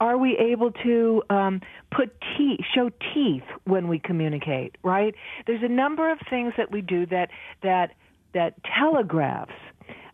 [0.00, 1.60] Are we able to um,
[1.94, 4.76] put teeth, show teeth when we communicate?
[4.82, 5.14] Right?
[5.46, 7.28] There's a number of things that we do that
[7.62, 7.92] that
[8.32, 9.52] that telegraphs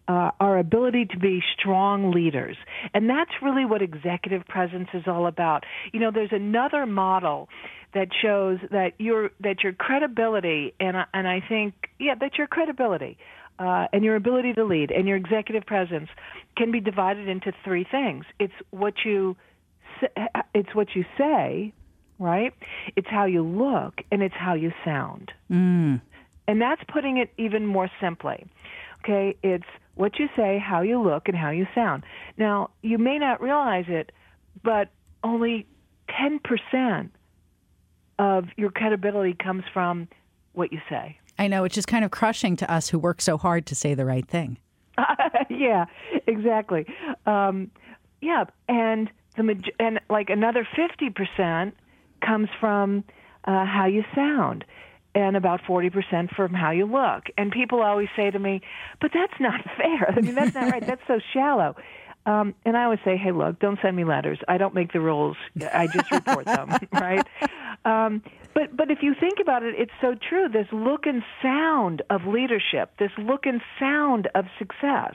[0.08, 2.56] uh, our ability to be strong leaders.
[2.94, 5.64] And that's really what executive presence is all about.
[5.92, 7.48] You know, there's another model
[7.94, 13.16] that shows that your that your credibility and and I think yeah that your credibility
[13.58, 16.08] uh, and your ability to lead and your executive presence
[16.56, 18.24] can be divided into three things.
[18.38, 19.36] It's what you
[20.54, 21.72] it's what you say,
[22.18, 22.52] right?
[22.96, 25.32] It's how you look and it's how you sound.
[25.50, 26.00] Mm.
[26.48, 28.46] And that's putting it even more simply.
[29.04, 32.04] Okay, it's what you say, how you look, and how you sound.
[32.36, 34.12] Now, you may not realize it,
[34.62, 34.88] but
[35.22, 35.66] only
[36.10, 37.10] 10%
[38.18, 40.08] of your credibility comes from
[40.52, 41.18] what you say.
[41.38, 43.94] I know, which is kind of crushing to us who work so hard to say
[43.94, 44.58] the right thing.
[45.50, 45.86] yeah,
[46.26, 46.86] exactly.
[47.26, 47.70] Um,
[48.20, 51.72] yeah, and the and like another 50%
[52.20, 53.04] comes from
[53.44, 54.64] uh, how you sound
[55.14, 57.24] and about 40% from how you look.
[57.38, 58.60] And people always say to me,
[59.00, 60.14] but that's not fair.
[60.14, 60.86] I mean, that's not right.
[60.86, 61.74] That's so shallow.
[62.26, 64.38] Um, and I always say, hey, look, don't send me letters.
[64.48, 65.36] I don't make the rules.
[65.72, 67.24] I just report them, right?
[67.84, 68.20] Um,
[68.52, 70.48] but but if you think about it, it's so true.
[70.48, 75.14] This look and sound of leadership, this look and sound of success,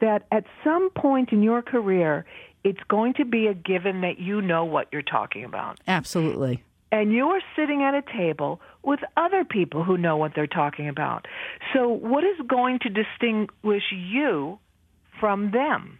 [0.00, 2.26] that at some point in your career,
[2.64, 5.80] it's going to be a given that you know what you're talking about.
[5.86, 10.88] Absolutely and you're sitting at a table with other people who know what they're talking
[10.88, 11.26] about.
[11.72, 14.58] So, what is going to distinguish you
[15.18, 15.98] from them?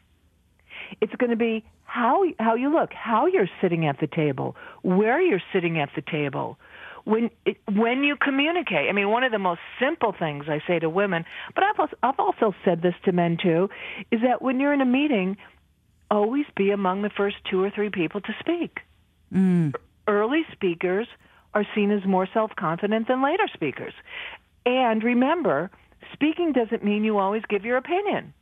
[1.01, 5.21] It's going to be how how you look, how you're sitting at the table, where
[5.21, 6.59] you're sitting at the table.
[7.05, 10.79] When it, when you communicate, I mean, one of the most simple things I say
[10.81, 13.71] to women, but I've also, I've also said this to men too,
[14.11, 15.39] is that when you're in a meeting,
[16.11, 18.81] always be among the first two or three people to speak.
[19.33, 19.73] Mm
[20.11, 21.07] early speakers
[21.55, 23.95] are seen as more self-confident than later speakers.
[24.67, 25.71] And remember,
[26.13, 28.35] speaking doesn't mean you always give your opinion.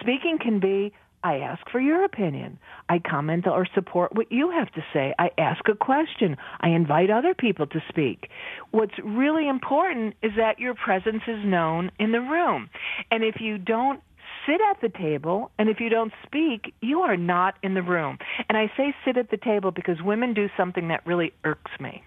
[0.00, 0.92] Speaking can be
[1.24, 2.58] I ask for your opinion.
[2.88, 5.14] I comment or support what you have to say.
[5.20, 6.36] I ask a question.
[6.60, 8.28] I invite other people to speak.
[8.72, 12.70] What's really important is that your presence is known in the room.
[13.12, 14.00] And if you don't
[14.46, 18.18] sit at the table, and if you don't speak, you are not in the room.
[18.48, 22.02] And I say sit at the table because women do something that really irks me.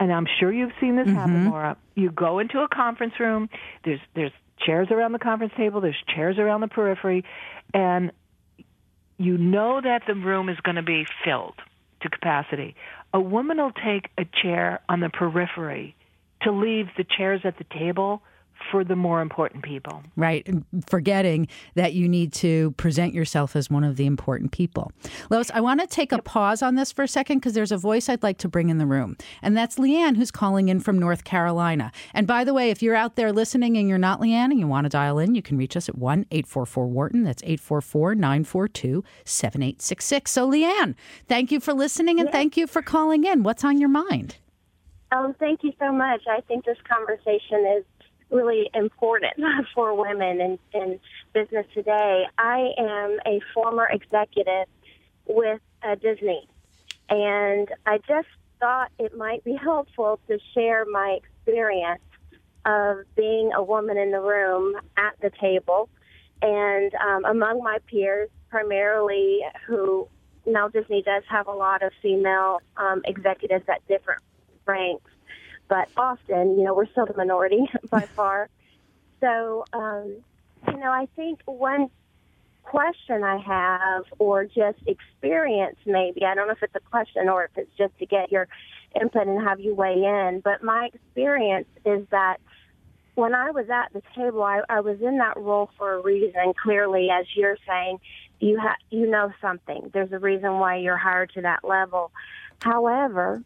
[0.00, 1.16] And I'm sure you've seen this mm-hmm.
[1.16, 1.76] happen, Laura.
[1.94, 3.50] You go into a conference room.
[3.84, 4.32] There's there's
[4.64, 5.80] chairs around the conference table.
[5.80, 7.24] There's chairs around the periphery,
[7.74, 8.12] and
[9.18, 11.56] you know that the room is going to be filled
[12.00, 12.76] to capacity.
[13.12, 15.94] A woman will take a chair on the periphery
[16.42, 18.22] to leave the chairs at the table
[18.70, 20.02] for the more important people.
[20.16, 20.46] Right.
[20.86, 24.92] Forgetting that you need to present yourself as one of the important people.
[25.30, 27.76] Lois, I want to take a pause on this for a second because there's a
[27.76, 29.16] voice I'd like to bring in the room.
[29.42, 31.92] And that's Leanne, who's calling in from North Carolina.
[32.14, 34.66] And by the way, if you're out there listening and you're not Leanne and you
[34.66, 37.22] want to dial in, you can reach us at 1 844 Wharton.
[37.24, 40.30] That's 844 942 7866.
[40.30, 40.94] So, Leanne,
[41.26, 42.32] thank you for listening and yes.
[42.32, 43.42] thank you for calling in.
[43.42, 44.36] What's on your mind?
[45.10, 46.22] Um, thank you so much.
[46.28, 47.84] I think this conversation is
[48.30, 49.34] really important
[49.74, 51.00] for women in, in
[51.32, 52.24] business today.
[52.36, 54.66] I am a former executive
[55.26, 56.48] with uh, Disney,
[57.08, 58.28] and I just
[58.60, 62.02] thought it might be helpful to share my experience
[62.64, 65.88] of being a woman in the room at the table
[66.42, 70.08] and um, among my peers, primarily who
[70.46, 74.22] now Disney does have a lot of female um, executives at different
[74.66, 75.10] ranks
[75.68, 78.48] but often, you know, we're still the minority by far.
[79.20, 80.22] So, um,
[80.66, 81.90] you know, I think one
[82.62, 87.44] question I have, or just experience maybe, I don't know if it's a question or
[87.44, 88.46] if it's just to get your
[89.00, 92.38] input and have you weigh in, but my experience is that
[93.14, 96.52] when I was at the table, I, I was in that role for a reason.
[96.62, 97.98] Clearly, as you're saying,
[98.38, 99.90] you have you know something.
[99.92, 102.12] There's a reason why you're hired to that level.
[102.60, 103.42] However,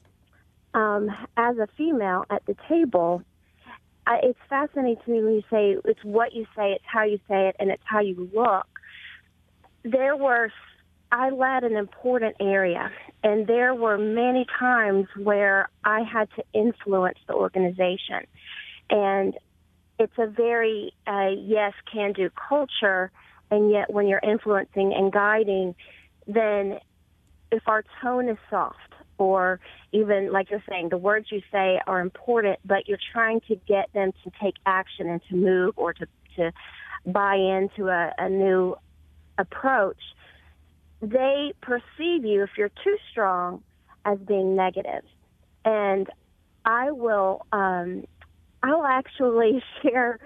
[0.74, 3.22] um, as a female at the table,
[4.06, 7.18] I, it's fascinating to me when you say it's what you say, it's how you
[7.28, 8.66] say it, and it's how you look.
[9.84, 10.52] There were,
[11.10, 12.90] I led an important area,
[13.22, 18.26] And there were many times where I had to influence the organization.
[18.90, 19.34] And
[19.98, 23.10] it's a very uh, yes can do culture.
[23.50, 25.74] And yet, when you're influencing and guiding,
[26.26, 26.78] then
[27.52, 28.91] if our tone is soft,
[29.22, 29.60] or
[29.92, 33.92] even like you're saying, the words you say are important, but you're trying to get
[33.92, 36.06] them to take action and to move or to,
[36.36, 36.52] to
[37.06, 38.76] buy into a, a new
[39.38, 40.00] approach,
[41.00, 43.62] they perceive you, if you're too strong,
[44.04, 45.04] as being negative.
[45.64, 46.08] And
[46.64, 48.04] I will, um,
[48.62, 50.18] I'll actually share.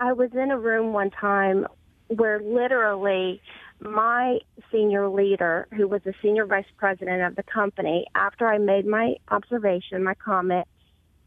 [0.00, 1.66] I was in a room one time
[2.08, 3.40] where literally
[3.82, 4.38] my
[4.70, 9.14] senior leader, who was the senior vice president of the company, after I made my
[9.30, 10.66] observation, my comment,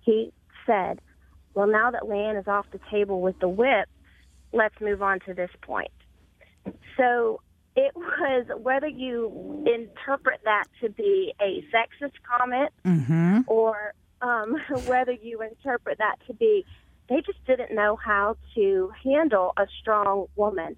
[0.02, 0.32] he
[0.66, 1.00] said,
[1.54, 3.90] Well, now that Leanne is off the table with the whip,
[4.54, 5.92] let's move on to this point.
[6.98, 7.42] So
[7.76, 13.42] it was whether you interpret that to be a sexist comment Mm-hmm.
[13.48, 16.66] or um, whether you interpret that to be
[17.10, 20.76] they just didn't know how to handle a strong woman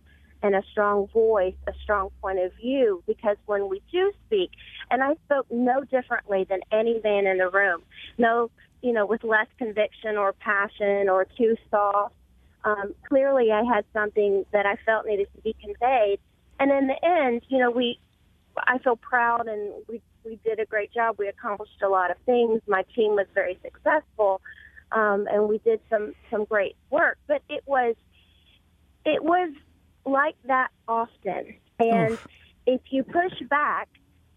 [0.47, 3.03] and a strong voice, a strong point of view.
[3.05, 4.51] Because when we do speak,
[4.89, 7.83] and I spoke no differently than any man in the room,
[8.17, 8.49] no,
[8.81, 12.15] you know, with less conviction or passion or too soft.
[12.63, 16.19] Um, clearly, I had something that I felt needed to be conveyed.
[16.59, 17.99] And in the end, you know, we,
[18.57, 21.17] I feel proud and we, we did a great job.
[21.19, 22.61] We accomplished a lot of things.
[22.67, 24.41] My team was very successful.
[24.91, 27.95] Um, and we did some, some great work, but it was,
[29.05, 29.53] it was
[30.07, 31.55] like that often.
[31.79, 32.27] And Oof.
[32.65, 33.89] if you push back,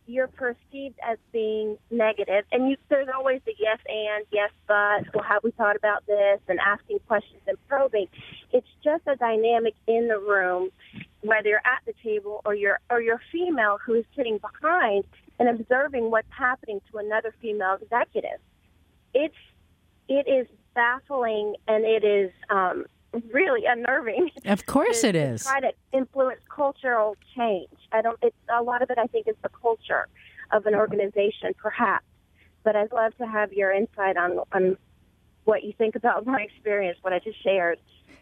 [0.06, 2.44] you're perceived as being negative.
[2.50, 6.40] And you, there's always the yes and, yes but, well, have we thought about this?
[6.48, 8.08] And asking questions and probing.
[8.52, 10.70] It's just a dynamic in the room,
[11.20, 15.04] whether you're at the table or you're, or you're female who is sitting behind
[15.38, 18.40] and observing what's happening to another female executive.
[19.14, 19.34] It's,
[20.08, 22.84] it is baffling and it is, um,
[23.32, 24.30] really unnerving.
[24.44, 25.38] Of course to- it to.
[25.44, 27.68] Try to influence cultural change.
[27.92, 28.18] I don't.
[28.22, 28.98] It's a lot of it.
[28.98, 30.06] I think is the culture
[30.52, 32.04] of an organization, perhaps.
[32.62, 34.76] But I'd love to have your insight on on
[35.44, 37.78] what you think about my experience, what I just shared.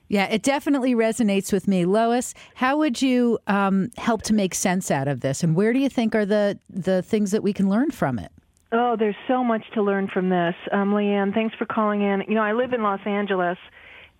[0.08, 1.84] Yeah, it definitely resonates with me.
[1.84, 5.42] Lois, how would you um, help to make sense out of this?
[5.42, 8.32] And where do you think are the, the things that we can learn from it?
[8.72, 10.54] Oh, there's so much to learn from this.
[10.72, 12.22] Um, Leanne, thanks for calling in.
[12.26, 13.58] You know, I live in Los Angeles,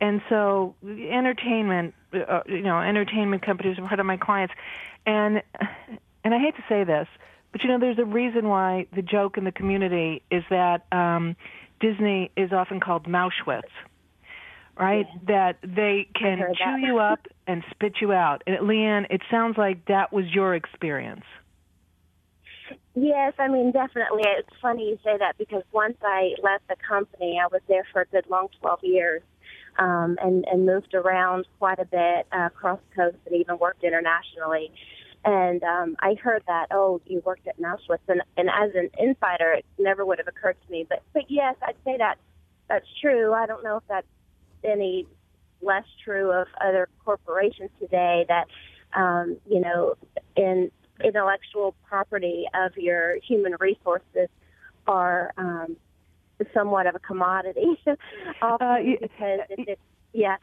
[0.01, 4.55] and so entertainment, uh, you know, entertainment companies are part of my clients,
[5.07, 5.43] and
[6.25, 7.09] and I hate to say this,
[7.53, 11.37] but you know, there's a reason why the joke in the community is that um,
[11.81, 13.63] Disney is often called Mauschwitz,
[14.79, 15.07] right?
[15.27, 16.81] That they can chew that.
[16.81, 18.43] you up and spit you out.
[18.47, 21.25] And Leanne, it sounds like that was your experience.
[22.95, 24.25] Yes, I mean definitely.
[24.27, 28.03] It's funny you say that because once I left the company, I was there for
[28.03, 29.23] a good long twelve years,
[29.79, 33.85] um, and and moved around quite a bit uh, across the coast and even worked
[33.85, 34.73] internationally.
[35.25, 39.53] And um, I heard that oh, you worked at Auschwitz, and, and as an insider,
[39.53, 40.87] it never would have occurred to me.
[40.89, 42.19] But but yes, I'd say that
[42.69, 43.33] that's true.
[43.33, 44.07] I don't know if that's
[44.65, 45.07] any
[45.61, 48.27] less true of other corporations today.
[48.29, 48.47] That
[48.95, 49.95] um, you know,
[50.37, 50.71] in
[51.03, 54.29] intellectual property of your human resources
[54.87, 55.77] are um,
[56.55, 57.79] somewhat of a commodity.
[58.43, 59.81] Uh, y- because if it's
[60.13, 60.37] yeah,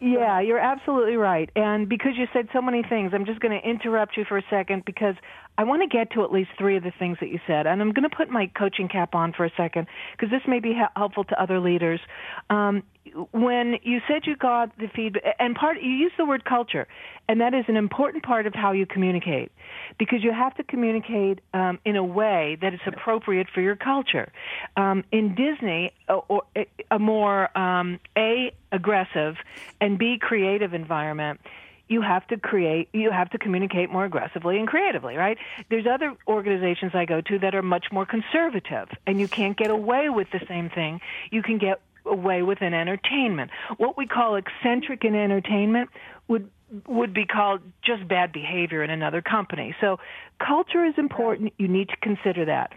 [0.00, 1.48] Yeah, you're absolutely right.
[1.54, 4.42] And because you said so many things, I'm just going to interrupt you for a
[4.50, 5.14] second because
[5.60, 7.66] I want to get to at least three of the things that you said.
[7.66, 10.58] And I'm going to put my coaching cap on for a second because this may
[10.58, 12.00] be he- helpful to other leaders.
[12.48, 12.82] Um,
[13.32, 16.88] when you said you got the feedback, and part you used the word culture,
[17.28, 19.52] and that is an important part of how you communicate
[19.98, 24.32] because you have to communicate um, in a way that is appropriate for your culture.
[24.78, 29.36] Um, in Disney, a, or a, a more um, a aggressive
[29.78, 31.38] and b creative environment
[31.90, 35.36] you have to create you have to communicate more aggressively and creatively right
[35.68, 39.70] there's other organizations i go to that are much more conservative and you can't get
[39.70, 44.36] away with the same thing you can get away with in entertainment what we call
[44.36, 45.90] eccentric in entertainment
[46.28, 46.48] would
[46.86, 49.74] would be called just bad behavior in another company.
[49.80, 49.98] So
[50.38, 51.52] culture is important.
[51.58, 52.72] You need to consider that.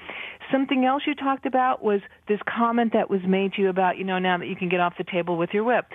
[0.51, 4.03] Something else you talked about was this comment that was made to you about, you
[4.03, 5.85] know, now that you can get off the table with your whip.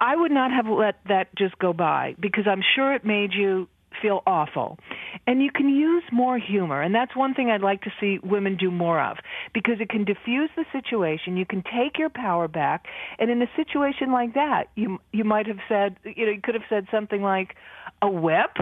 [0.00, 3.68] I would not have let that just go by because I'm sure it made you
[4.00, 4.78] feel awful.
[5.26, 8.56] And you can use more humor, and that's one thing I'd like to see women
[8.56, 9.18] do more of
[9.52, 11.36] because it can diffuse the situation.
[11.36, 12.86] You can take your power back,
[13.18, 16.54] and in a situation like that, you you might have said, you know, you could
[16.54, 17.56] have said something like
[18.00, 18.56] a whip.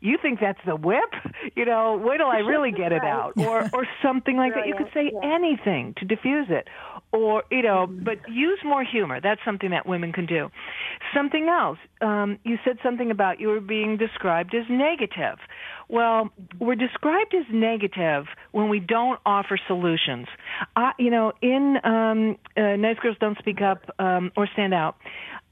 [0.00, 1.12] You think that's the whip?
[1.54, 4.66] You know, wait till I really get it out, or or something like that.
[4.66, 5.34] You could say yeah.
[5.34, 6.68] anything to diffuse it,
[7.12, 9.20] or you know, but use more humor.
[9.20, 10.50] That's something that women can do.
[11.14, 11.78] Something else.
[12.00, 15.38] Um, you said something about you were being described as negative.
[15.90, 16.30] Well,
[16.60, 20.28] we're described as negative when we don't offer solutions.
[20.76, 24.96] I, you know, in um, uh, Nice Girls Don't Speak Up um, or Stand Out,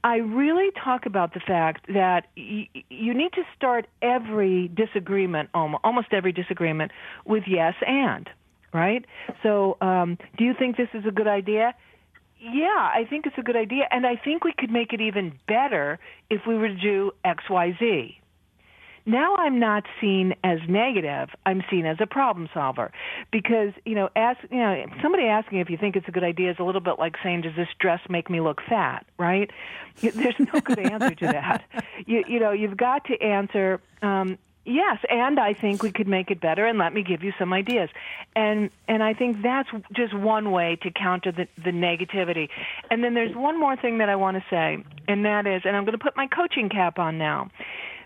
[0.01, 6.07] I really talk about the fact that y- you need to start every disagreement, almost
[6.13, 6.93] every disagreement,
[7.25, 8.29] with yes and,
[8.73, 9.03] right?
[9.43, 11.75] So, um, do you think this is a good idea?
[12.39, 15.33] Yeah, I think it's a good idea, and I think we could make it even
[15.49, 18.15] better if we were to do X, Y, Z
[19.05, 21.29] now I'm not seen as negative.
[21.45, 22.91] I'm seen as a problem solver
[23.31, 26.51] because you know, ask you know, somebody asking if you think it's a good idea
[26.51, 29.51] is a little bit like saying, "Does this dress make me look fat?" Right?
[30.01, 31.63] There's no good answer to that.
[32.05, 33.81] You you know, you've got to answer.
[34.01, 36.63] Um, Yes, and I think we could make it better.
[36.63, 37.89] And let me give you some ideas.
[38.35, 42.49] And and I think that's just one way to counter the, the negativity.
[42.91, 45.75] And then there's one more thing that I want to say, and that is, and
[45.75, 47.49] I'm going to put my coaching cap on now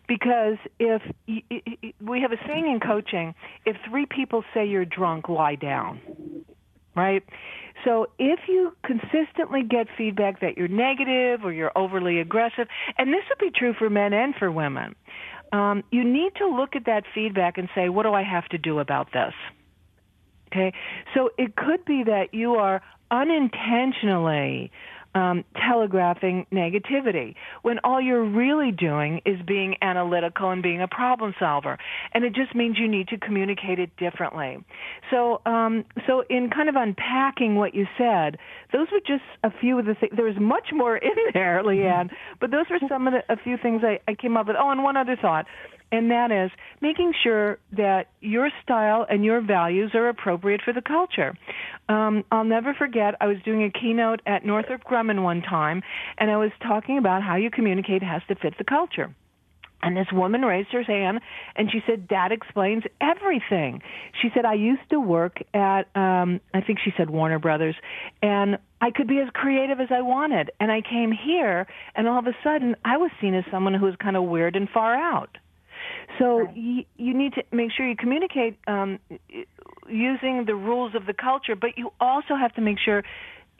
[0.07, 3.33] because if we have a saying in coaching,
[3.65, 6.01] if three people say you're drunk, lie down.
[6.95, 7.23] Right?
[7.83, 13.23] So if you consistently get feedback that you're negative or you're overly aggressive, and this
[13.29, 14.95] would be true for men and for women,
[15.51, 18.57] um, you need to look at that feedback and say, what do I have to
[18.57, 19.33] do about this?
[20.51, 20.73] Okay,
[21.15, 24.71] so it could be that you are unintentionally
[25.15, 31.33] um, telegraphing negativity when all you're really doing is being analytical and being a problem
[31.39, 31.77] solver,
[32.13, 34.63] and it just means you need to communicate it differently.
[35.11, 38.37] So, um, so in kind of unpacking what you said,
[38.73, 40.11] those were just a few of the things.
[40.15, 42.09] There was much more in there, Leanne,
[42.41, 44.57] but those were some of the a few things I, I came up with.
[44.59, 45.45] Oh, and one other thought
[45.93, 46.49] and that is
[46.81, 51.37] making sure that your style and your values are appropriate for the culture.
[51.87, 55.83] Um, I'll never forget, I was doing a keynote at Northrop Grumman one time,
[56.17, 59.13] and I was talking about how you communicate has to fit the culture.
[59.83, 61.19] And this woman raised her hand
[61.57, 63.81] and she said, That explains everything.
[64.21, 67.75] She said, I used to work at, um, I think she said Warner Brothers,
[68.21, 70.51] and I could be as creative as I wanted.
[70.59, 73.85] And I came here, and all of a sudden, I was seen as someone who
[73.85, 75.37] was kind of weird and far out.
[76.17, 78.99] So y- you need to make sure you communicate um,
[79.89, 83.03] using the rules of the culture, but you also have to make sure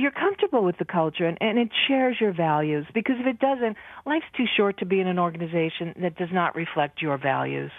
[0.03, 2.85] you're comfortable with the culture and, and it shares your values.
[2.93, 6.55] Because if it doesn't, life's too short to be in an organization that does not
[6.55, 7.71] reflect your values.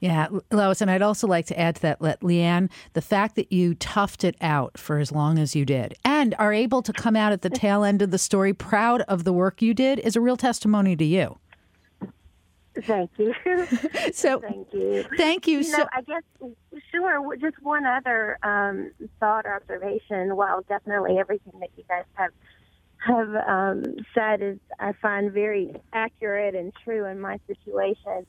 [0.00, 3.52] Yeah, Lois, and I'd also like to add to that, let Leanne, the fact that
[3.52, 7.14] you toughed it out for as long as you did and are able to come
[7.14, 10.16] out at the tail end of the story proud of the work you did is
[10.16, 11.38] a real testimony to you.
[12.80, 13.34] Thank you.
[14.12, 15.04] So Thank you.
[15.16, 15.58] thank you.
[15.58, 16.22] You so know, I guess
[16.90, 17.36] sure.
[17.36, 20.36] Just one other um, thought or observation.
[20.36, 22.30] While definitely everything that you guys have
[22.98, 28.26] have um, said is, I find very accurate and true in my situation.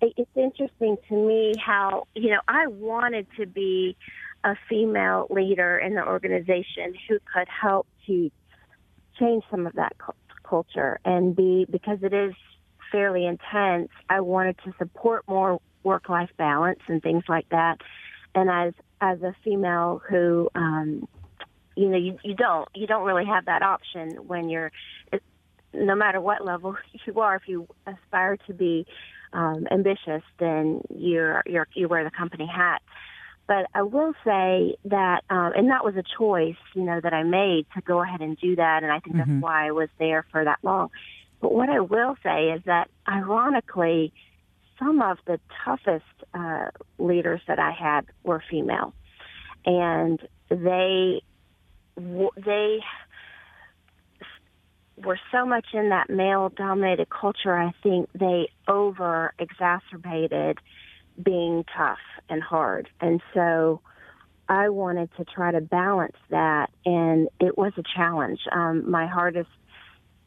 [0.00, 3.96] It's interesting to me how you know I wanted to be
[4.44, 8.30] a female leader in the organization who could help to
[9.18, 9.92] change some of that
[10.48, 12.34] culture and be because it is
[12.92, 13.90] fairly intense.
[14.08, 17.78] I wanted to support more work life balance and things like that.
[18.34, 21.08] And as as a female who um
[21.74, 24.70] you know you, you don't you don't really have that option when you're
[25.12, 25.22] it,
[25.72, 26.76] no matter what level
[27.06, 28.86] you are if you aspire to be
[29.32, 32.80] um ambitious then you're you're you wear the company hat
[33.48, 37.22] but I will say that, um, and that was a choice, you know, that I
[37.24, 40.24] made to go ahead and do that, and I think that's why I was there
[40.30, 40.90] for that long.
[41.42, 44.14] But what I will say is that, ironically,
[44.78, 46.68] some of the toughest uh,
[46.98, 48.94] leaders that I had were female,
[49.66, 50.18] and
[50.48, 51.20] they
[51.96, 52.78] they
[54.96, 57.54] were so much in that male-dominated culture.
[57.54, 60.58] I think they over exacerbated
[61.22, 61.98] being tough
[62.30, 63.82] and hard, and so.
[64.48, 68.40] I wanted to try to balance that, and it was a challenge.
[68.50, 69.48] Um, my hardest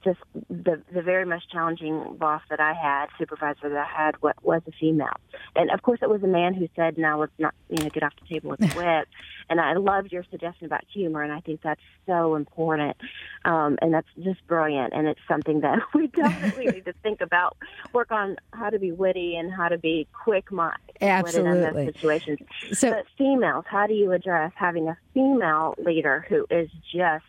[0.06, 4.36] just the the very most challenging boss that I had, supervisor that I had, what
[4.44, 5.18] was a female,
[5.56, 8.04] and of course it was a man who said, "Now let's not you know get
[8.04, 9.08] off the table with the whip."
[9.50, 12.98] and I loved your suggestion about humor, and I think that's so important,
[13.44, 17.58] um, and that's just brilliant, and it's something that we definitely need to think about,
[17.94, 21.86] work on how to be witty and how to be quick mind in Absolutely.
[21.86, 22.40] those situations.
[22.74, 27.26] So- but females, how do you address having a female leader who is just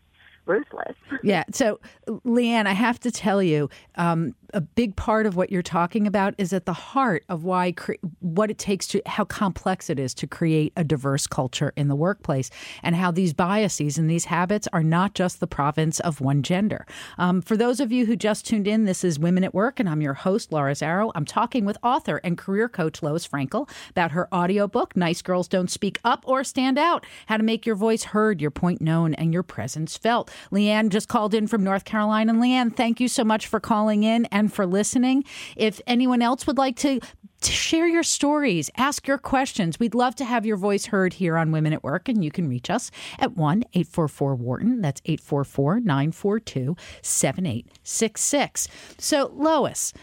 [0.46, 0.96] ruthless?
[1.22, 1.44] Yeah.
[1.52, 6.06] So, Leanne, I have to tell you, um, a big part of what you're talking
[6.06, 9.98] about is at the heart of why cre- what it takes to how complex it
[9.98, 12.50] is to create a diverse culture in the workplace
[12.82, 16.86] and how these biases and these habits are not just the province of one gender.
[17.18, 19.88] Um, for those of you who just tuned in, this is Women at Work, and
[19.88, 21.12] I'm your host, Laura Zarrow.
[21.14, 25.70] I'm talking with author and career coach Lois Frankel about her audiobook, Nice Girls Don't
[25.70, 29.32] Speak Up or Stand Out How to Make Your Voice Heard, Your Point Known, and
[29.32, 30.30] Your Presence Felt.
[30.50, 32.32] Leanne just called in from North Carolina.
[32.32, 35.24] And Leanne, thank you so much for calling in and for listening.
[35.56, 37.00] If anyone else would like to
[37.42, 39.80] share your stories, ask your questions.
[39.80, 42.46] We'd love to have your voice heard here on Women at Work, and you can
[42.46, 44.82] reach us at 1 844 Wharton.
[44.82, 48.68] That's 844 942 7866.
[48.98, 49.94] So, Lois,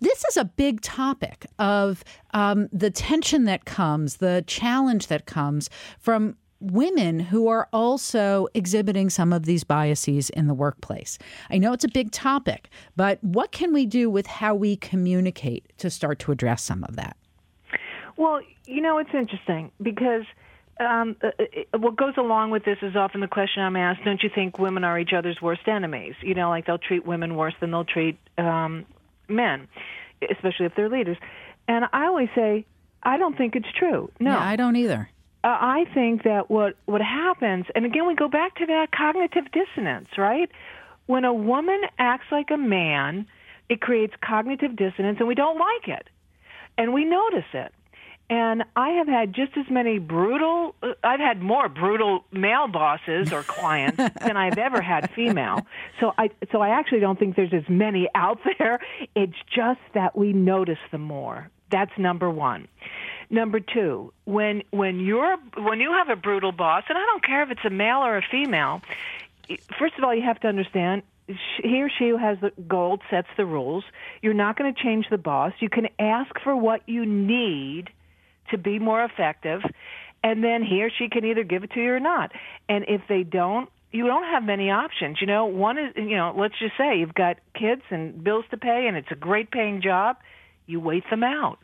[0.00, 2.02] this is a big topic of
[2.32, 9.10] um, the tension that comes, the challenge that comes from women who are also exhibiting
[9.10, 11.18] some of these biases in the workplace.
[11.50, 15.72] I know it's a big topic, but what can we do with how we communicate
[15.78, 17.16] to start to address some of that?
[18.16, 20.24] Well, you know, it's interesting because
[20.80, 24.22] um, uh, uh, what goes along with this is often the question I'm asked: Don't
[24.22, 26.14] you think women are each other's worst enemies?
[26.20, 28.84] You know, like they'll treat women worse than they'll treat um,
[29.28, 29.68] men,
[30.30, 31.16] especially if they're leaders.
[31.66, 32.64] And I always say,
[33.02, 34.10] I don't think it's true.
[34.18, 35.10] No, yeah, I don't either.
[35.44, 39.44] Uh, I think that what what happens, and again, we go back to that cognitive
[39.52, 40.50] dissonance, right?
[41.06, 43.26] When a woman acts like a man,
[43.68, 46.08] it creates cognitive dissonance, and we don't like it,
[46.76, 47.72] and we notice it.
[48.30, 53.32] And I have had just as many brutal, uh, I've had more brutal male bosses
[53.32, 55.66] or clients than I've ever had female.
[55.98, 58.80] So I, so I actually don't think there's as many out there.
[59.14, 61.50] It's just that we notice them more.
[61.70, 62.68] That's number one.
[63.30, 67.42] Number two, when when you're when you have a brutal boss, and I don't care
[67.42, 68.80] if it's a male or a female.
[69.78, 71.02] First of all, you have to understand
[71.62, 73.84] he or she who has the gold sets the rules.
[74.22, 75.52] You're not going to change the boss.
[75.60, 77.90] You can ask for what you need
[78.50, 79.60] to be more effective,
[80.24, 82.32] and then he or she can either give it to you or not.
[82.66, 85.20] And if they don't, you don't have many options.
[85.20, 88.56] You know, one is, you know, let's just say you've got kids and bills to
[88.56, 90.16] pay, and it's a great paying job.
[90.66, 91.58] You wait them out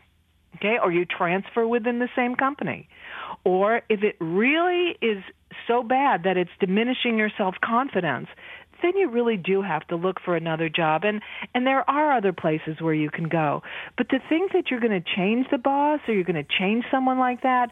[0.56, 2.88] okay, or you transfer within the same company.
[3.44, 5.22] Or if it really is
[5.66, 8.28] so bad that it's diminishing your self-confidence,
[8.82, 11.22] then you really do have to look for another job and
[11.54, 13.62] and there are other places where you can go.
[13.96, 16.84] But to think that you're going to change the boss or you're going to change
[16.90, 17.70] someone like that,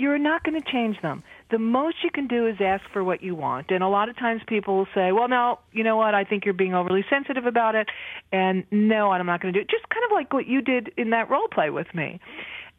[0.00, 1.22] you're not going to change them.
[1.50, 3.70] The most you can do is ask for what you want.
[3.70, 6.14] And a lot of times people will say, well, no, you know what?
[6.14, 7.88] I think you're being overly sensitive about it.
[8.32, 9.70] And no, I'm not going to do it.
[9.70, 12.20] Just kind of like what you did in that role play with me.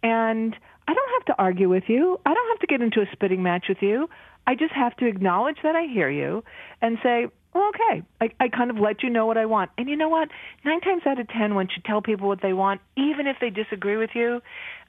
[0.04, 0.56] And
[0.88, 2.20] I don't have to argue with you.
[2.26, 4.10] I don't have to get into a spitting match with you.
[4.48, 6.44] I just have to acknowledge that I hear you
[6.82, 9.72] and say, well, okay, I, I kind of let you know what I want.
[9.78, 10.30] And you know what?
[10.64, 13.50] Nine times out of ten, once you tell people what they want, even if they
[13.50, 14.42] disagree with you,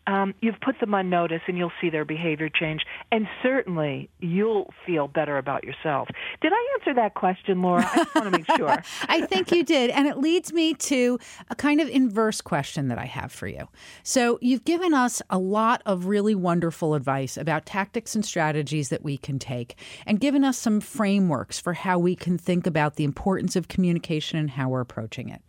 [0.07, 2.82] um, you've put them on notice and you'll see their behavior change.
[3.12, 6.09] And certainly you'll feel better about yourself.
[6.40, 7.88] Did I answer that question, Laura?
[7.92, 8.68] I just want to make sure.
[9.09, 9.90] I think you did.
[9.90, 13.68] And it leads me to a kind of inverse question that I have for you.
[14.03, 19.03] So you've given us a lot of really wonderful advice about tactics and strategies that
[19.03, 19.76] we can take
[20.07, 24.38] and given us some frameworks for how we can think about the importance of communication
[24.38, 25.42] and how we're approaching it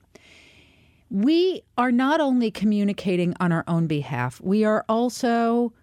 [1.11, 5.73] we are not only communicating on our own behalf, we are also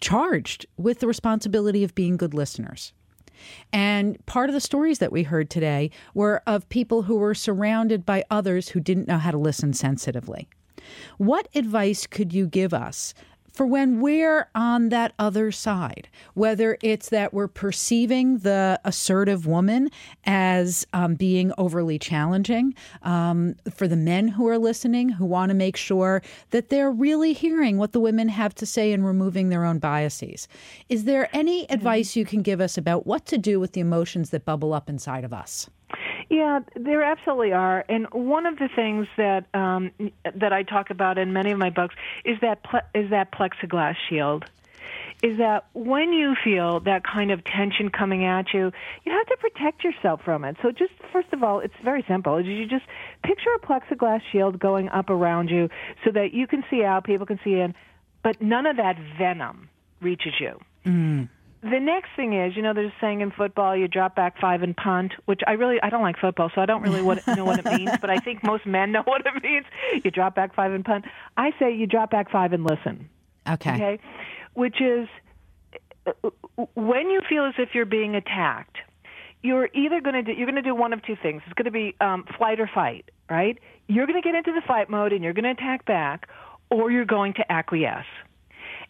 [0.00, 2.92] charged with the responsibility of being good listeners.
[3.72, 8.04] And part of the stories that we heard today were of people who were surrounded
[8.04, 10.48] by others who didn't know how to listen sensitively.
[11.16, 13.14] What advice could you give us
[13.54, 19.90] for when we're on that other side, whether it's that we're perceiving the assertive woman
[20.24, 25.54] as um, being overly challenging, um, for the men who are listening who want to
[25.54, 29.64] make sure that they're really hearing what the women have to say and removing their
[29.64, 30.48] own biases.
[30.88, 31.74] Is there any mm-hmm.
[31.74, 34.90] advice you can give us about what to do with the emotions that bubble up
[34.90, 35.70] inside of us?
[36.30, 39.90] Yeah, there absolutely are, and one of the things that um,
[40.34, 41.94] that I talk about in many of my books
[42.24, 44.44] is that ple- is that plexiglass shield.
[45.22, 48.72] Is that when you feel that kind of tension coming at you,
[49.04, 50.56] you have to protect yourself from it.
[50.60, 52.44] So, just first of all, it's very simple.
[52.44, 52.84] You just
[53.22, 55.70] picture a plexiglass shield going up around you
[56.04, 57.74] so that you can see out, people can see in,
[58.22, 59.70] but none of that venom
[60.00, 60.58] reaches you.
[60.84, 61.28] Mm
[61.64, 64.62] the next thing is, you know, there's a saying in football, you drop back five
[64.62, 67.44] and punt, which I really, I don't like football, so I don't really what, know
[67.44, 69.64] what it means, but I think most men know what it means.
[70.04, 71.06] You drop back five and punt.
[71.36, 73.08] I say you drop back five and listen.
[73.48, 73.74] Okay.
[73.74, 73.98] Okay.
[74.52, 75.08] Which is
[76.74, 78.76] when you feel as if you're being attacked,
[79.42, 81.42] you're either going to do you're going to do one of two things.
[81.46, 83.58] It's going to be um, flight or fight, right?
[83.88, 86.28] You're going to get into the fight mode and you're going to attack back,
[86.70, 88.06] or you're going to acquiesce.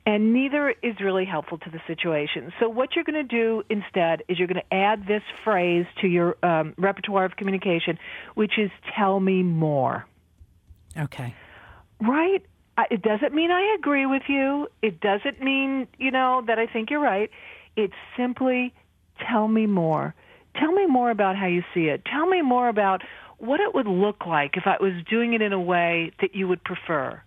[0.06, 2.52] And neither is really helpful to the situation.
[2.60, 6.06] So what you're going to do instead is you're going to add this phrase to
[6.06, 7.98] your um, repertoire of communication,
[8.34, 10.06] which is "Tell me more."
[10.96, 11.34] Okay.
[12.00, 12.44] Right?
[12.90, 14.68] It doesn't mean I agree with you.
[14.82, 17.30] It doesn't mean you know that I think you're right.
[17.76, 18.74] It's simply
[19.26, 20.14] tell me more.
[20.56, 22.04] Tell me more about how you see it.
[22.04, 23.02] Tell me more about
[23.38, 26.46] what it would look like if I was doing it in a way that you
[26.48, 27.22] would prefer.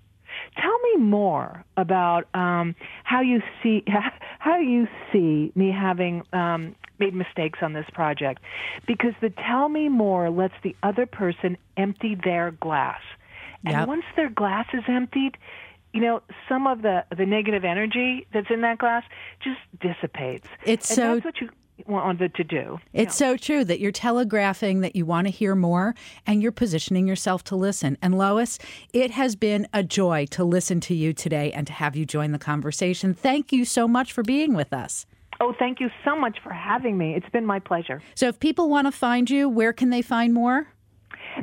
[0.56, 3.84] Tell me more about um, how you see
[4.40, 8.42] how you see me having um, made mistakes on this project,
[8.88, 13.02] because the tell me more lets the other person empty their glass,
[13.66, 13.88] and Yep.
[13.88, 15.38] once their glass is emptied,
[15.94, 19.04] you know some of the the negative energy that's in that glass
[19.42, 20.48] just dissipates.
[20.66, 21.50] It's and so- that's what you
[21.86, 22.80] wanted to do.
[22.94, 27.08] It's so true that you're telegraphing that you want to hear more and you're positioning
[27.08, 27.98] yourself to listen.
[28.02, 28.58] And Lois,
[28.94, 32.32] it has been a joy to listen to you today and to have you join
[32.32, 33.14] the conversation.
[33.14, 35.06] Thank you so much for being with us.
[35.40, 37.14] Oh, thank you so much for having me.
[37.16, 38.02] It's been my pleasure.
[38.16, 40.68] So, if people want to find you, where can they find more?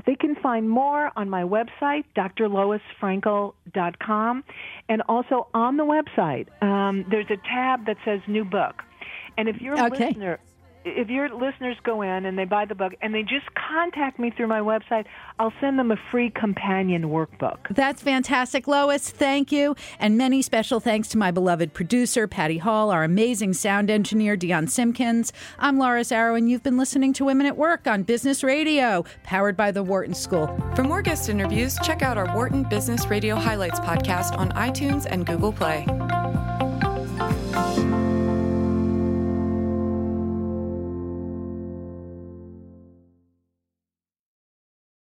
[0.06, 4.44] They can find more on my website, drloisfrankel.com,
[4.88, 8.82] and also on the website, um, there's a tab that says New Book.
[9.36, 10.08] And if you're a Okay.
[10.08, 10.38] listener,
[10.86, 14.30] if your listeners go in and they buy the book and they just contact me
[14.30, 15.06] through my website,
[15.38, 17.56] I'll send them a free companion workbook.
[17.70, 19.08] That's fantastic, Lois.
[19.10, 19.76] Thank you.
[19.98, 24.66] And many special thanks to my beloved producer, Patty Hall, our amazing sound engineer, Dion
[24.66, 25.32] Simpkins.
[25.58, 29.56] I'm Laura Zarrow, and you've been listening to Women at Work on Business Radio, powered
[29.56, 30.48] by the Wharton School.
[30.76, 35.24] For more guest interviews, check out our Wharton Business Radio Highlights podcast on iTunes and
[35.24, 35.86] Google Play.